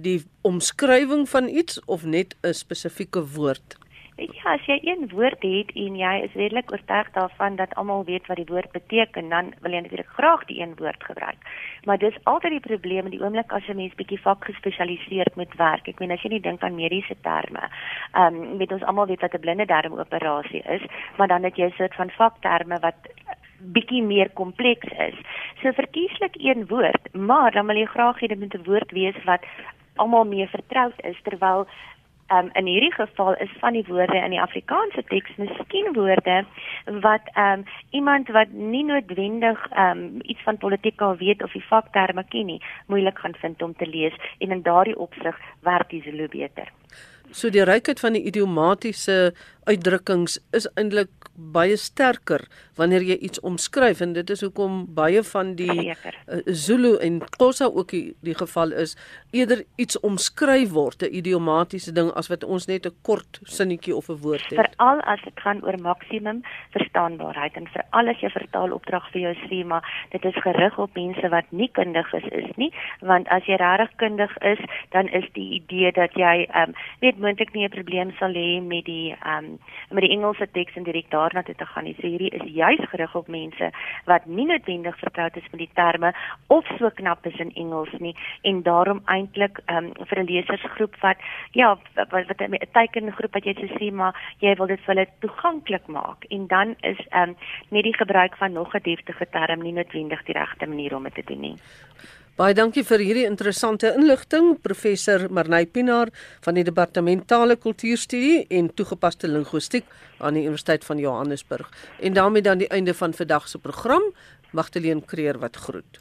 die 0.00 0.22
omskrywing 0.42 1.28
van 1.28 1.48
iets 1.48 1.84
of 1.84 2.04
net 2.04 2.36
'n 2.42 2.52
spesifieke 2.52 3.26
woord? 3.36 3.76
Ja, 4.16 4.52
as 4.52 4.66
jy 4.68 4.76
een 4.84 5.08
woord 5.08 5.40
het 5.42 5.70
en 5.74 5.94
jy 5.96 6.10
is 6.22 6.34
redelik 6.36 6.70
oortuig 6.72 7.08
daarvan 7.14 7.56
dat 7.56 7.72
almal 7.80 8.04
weet 8.04 8.26
wat 8.28 8.36
die 8.36 8.46
woord 8.46 8.70
beteken, 8.72 9.28
dan 9.32 9.54
wil 9.64 9.72
jy 9.72 9.80
natuurlik 9.80 10.12
graag 10.18 10.44
die 10.50 10.60
een 10.60 10.74
woord 10.76 11.04
gebruik. 11.04 11.38
Maar 11.88 11.98
dis 11.98 12.18
altyd 12.22 12.58
die 12.58 12.66
probleem 12.66 13.08
in 13.08 13.16
die 13.16 13.22
oomblik 13.22 13.52
as 13.52 13.68
'n 13.68 13.76
mens 13.76 13.94
bietjie 13.94 14.20
vakgespesialiseerd 14.20 15.36
moet 15.36 15.54
werk. 15.56 15.88
Ek 15.88 15.98
meen 15.98 16.10
as 16.10 16.22
jy 16.22 16.28
nie 16.28 16.40
dink 16.40 16.62
aan 16.62 16.74
mediese 16.74 17.16
terme. 17.22 17.70
Ehm 18.12 18.34
um, 18.34 18.56
met 18.56 18.72
ons 18.72 18.82
almal 18.82 19.06
weet 19.06 19.20
wat 19.20 19.34
'n 19.34 19.40
blinde 19.40 19.66
darmoperasie 19.66 20.62
is, 20.62 20.82
maar 21.16 21.28
dan 21.28 21.42
het 21.42 21.56
jy 21.56 21.66
'n 21.66 21.76
soort 21.76 21.94
van 21.94 22.10
vakterme 22.10 22.78
wat 22.80 22.96
bietjie 23.58 24.02
meer 24.02 24.30
kompleks 24.30 24.88
is. 24.98 25.14
So 25.62 25.72
verkieslik 25.72 26.34
een 26.36 26.66
woord, 26.66 27.14
maar 27.14 27.52
dan 27.52 27.66
wil 27.66 27.76
jy 27.76 27.86
graag 27.86 28.20
hê 28.20 28.26
dit 28.26 28.38
moet 28.38 28.54
'n 28.54 28.64
woord 28.64 28.90
wees 28.90 29.24
wat 29.24 29.44
almal 29.96 30.24
mee 30.24 30.46
vertroud 30.48 30.94
is 31.04 31.18
terwyl 31.22 31.66
um, 32.32 32.50
in 32.52 32.66
hierdie 32.66 32.92
geval 32.94 33.34
is 33.34 33.52
van 33.60 33.76
die 33.76 33.84
woorde 33.88 34.16
in 34.16 34.34
die 34.34 34.40
Afrikaanse 34.40 35.04
teks 35.08 35.36
miskien 35.36 35.92
woorde 35.96 36.42
wat 37.04 37.28
um, 37.36 37.64
iemand 37.90 38.28
wat 38.36 38.52
nie 38.52 38.84
noodwendig 38.84 39.60
um, 39.78 40.20
iets 40.22 40.42
van 40.42 40.58
politiek 40.58 41.00
al 41.00 41.16
weet 41.16 41.42
of 41.42 41.52
die 41.52 41.64
vakterme 41.68 42.24
ken 42.28 42.46
nie 42.46 42.60
moeilik 42.86 43.18
gaan 43.18 43.36
vind 43.44 43.62
om 43.62 43.74
te 43.76 43.88
lees 43.88 44.16
en 44.38 44.50
in 44.50 44.62
daardie 44.62 44.98
opsig 44.98 45.38
werk 45.60 45.90
die 45.90 46.02
Zulu 46.02 46.28
beter. 46.28 46.72
So 47.32 47.48
die 47.48 47.64
rykheid 47.64 48.00
van 48.00 48.12
die 48.12 48.26
idiomatiese 48.28 49.32
uitdrukkings 49.64 50.38
is 50.56 50.66
eintlik 50.74 51.10
baie 51.32 51.76
sterker 51.80 52.44
wanneer 52.76 53.04
jy 53.06 53.16
iets 53.28 53.40
omskryf 53.46 54.00
en 54.04 54.12
dit 54.16 54.30
is 54.30 54.42
hoekom 54.44 54.82
baie 54.96 55.22
van 55.24 55.54
die 55.56 55.92
uh, 55.92 56.40
Zulu 56.46 56.96
en 57.04 57.20
Xhosa 57.36 57.68
ook 57.70 57.92
die, 57.94 58.14
die 58.26 58.34
geval 58.36 58.72
is 58.76 58.96
eerder 59.32 59.64
iets 59.80 59.98
omskryf 60.00 60.72
word 60.72 61.02
'n 61.02 61.14
idiomatiese 61.20 61.92
ding 61.92 62.10
as 62.16 62.28
wat 62.28 62.44
ons 62.44 62.66
net 62.66 62.86
'n 62.86 62.96
kort 63.02 63.40
sinnetjie 63.44 63.96
of 63.96 64.08
'n 64.08 64.20
woord 64.20 64.44
het. 64.50 64.60
Veral 64.60 65.00
as 65.00 65.20
dit 65.24 65.40
gaan 65.40 65.64
oor 65.64 65.78
maksimum 65.80 66.42
verstaanbaarheid 66.72 67.56
en 67.56 67.66
veral 67.66 68.08
as 68.08 68.20
jy 68.20 68.30
vertaalopdrag 68.30 69.10
vir 69.12 69.20
jou 69.20 69.34
sê 69.48 69.64
maar 69.64 69.84
dit 70.10 70.24
is 70.24 70.42
gerig 70.42 70.78
op 70.78 70.94
mense 70.94 71.28
wat 71.28 71.44
nie 71.50 71.70
kundig 71.72 72.12
is 72.12 72.28
is 72.32 72.56
nie 72.56 72.72
want 73.00 73.28
as 73.28 73.44
jy 73.46 73.56
regtig 73.56 73.96
kundig 73.96 74.36
is 74.42 74.60
dan 74.90 75.08
is 75.08 75.24
die 75.32 75.60
idee 75.60 75.92
dat 75.92 76.12
jy 76.14 76.48
um, 76.54 76.74
weet 77.00 77.18
moontlik 77.18 77.54
nie 77.54 77.64
'n 77.64 77.70
probleem 77.70 78.12
sal 78.18 78.32
hê 78.32 78.60
met 78.60 78.84
die 78.84 79.16
um, 79.26 79.51
met 79.90 80.04
die 80.04 80.10
Engelse 80.10 80.48
teks 80.52 80.76
en 80.76 80.86
direk 80.86 81.10
daarna 81.10 81.42
toe 81.42 81.54
te 81.54 81.66
gaan 81.66 81.84
nie. 81.84 81.94
So 82.00 82.06
hierdie 82.06 82.30
is 82.30 82.46
juis 82.52 82.84
gerig 82.90 83.14
op 83.14 83.28
mense 83.28 83.70
wat 84.04 84.26
nie 84.26 84.46
noodwendig 84.46 84.98
vertroud 84.98 85.36
is 85.36 85.50
met 85.50 85.64
die 85.64 85.70
terme 85.74 86.12
of 86.46 86.66
so 86.78 86.90
knap 86.94 87.26
is 87.26 87.38
in 87.38 87.52
Engels 87.54 87.92
nie 87.98 88.14
en 88.42 88.62
daarom 88.62 89.02
eintlik 89.04 89.60
um, 89.66 89.92
vir 90.08 90.18
'n 90.18 90.30
lesersgroep 90.30 90.96
wat 91.00 91.18
ja, 91.52 91.76
wat 91.94 92.10
wat 92.10 92.40
'n 92.40 92.58
tekengroep 92.72 93.32
wat 93.32 93.44
jy 93.44 93.54
sê 93.54 93.68
sê 93.78 93.92
maar 93.92 94.14
jy 94.38 94.54
wil 94.54 94.66
dit 94.66 94.80
vir 94.80 94.94
hulle 94.94 95.06
toeganklik 95.20 95.86
maak 95.86 96.24
en 96.30 96.46
dan 96.46 96.74
is 96.80 97.00
um, 97.10 97.36
net 97.70 97.84
die 97.84 97.96
gebruik 97.96 98.36
van 98.36 98.52
nog 98.52 98.74
'n 98.74 98.82
deftige 98.82 99.26
term 99.30 99.62
nie 99.62 99.72
noodwendig 99.72 100.24
die 100.24 100.38
regte 100.38 100.66
manier 100.66 100.96
om 100.96 101.02
dit 101.02 101.14
te 101.14 101.22
doen 101.26 101.40
nie. 101.40 101.56
Baie 102.32 102.54
dankie 102.56 102.80
vir 102.88 103.02
hierdie 103.04 103.26
interessante 103.28 103.90
inligting, 103.92 104.54
professor 104.64 105.26
Marnay 105.28 105.66
Pinaar 105.68 106.08
van 106.40 106.56
die 106.56 106.62
Departement 106.64 107.26
Tale 107.28 107.58
Kultuurstudie 107.60 108.46
en 108.56 108.70
Toegepaste 108.72 109.28
Linguistiek 109.28 109.84
aan 110.16 110.38
die 110.38 110.46
Universiteit 110.46 110.86
van 110.88 111.02
Johannesburg. 111.02 111.68
En 112.00 112.16
daarmee 112.16 112.42
dan 112.42 112.64
die 112.64 112.70
einde 112.72 112.94
van 112.96 113.12
vandag 113.12 113.50
se 113.52 113.60
program. 113.60 114.08
Magtleen 114.56 115.04
Kreer 115.04 115.38
wat 115.44 115.60
groet. 115.60 116.00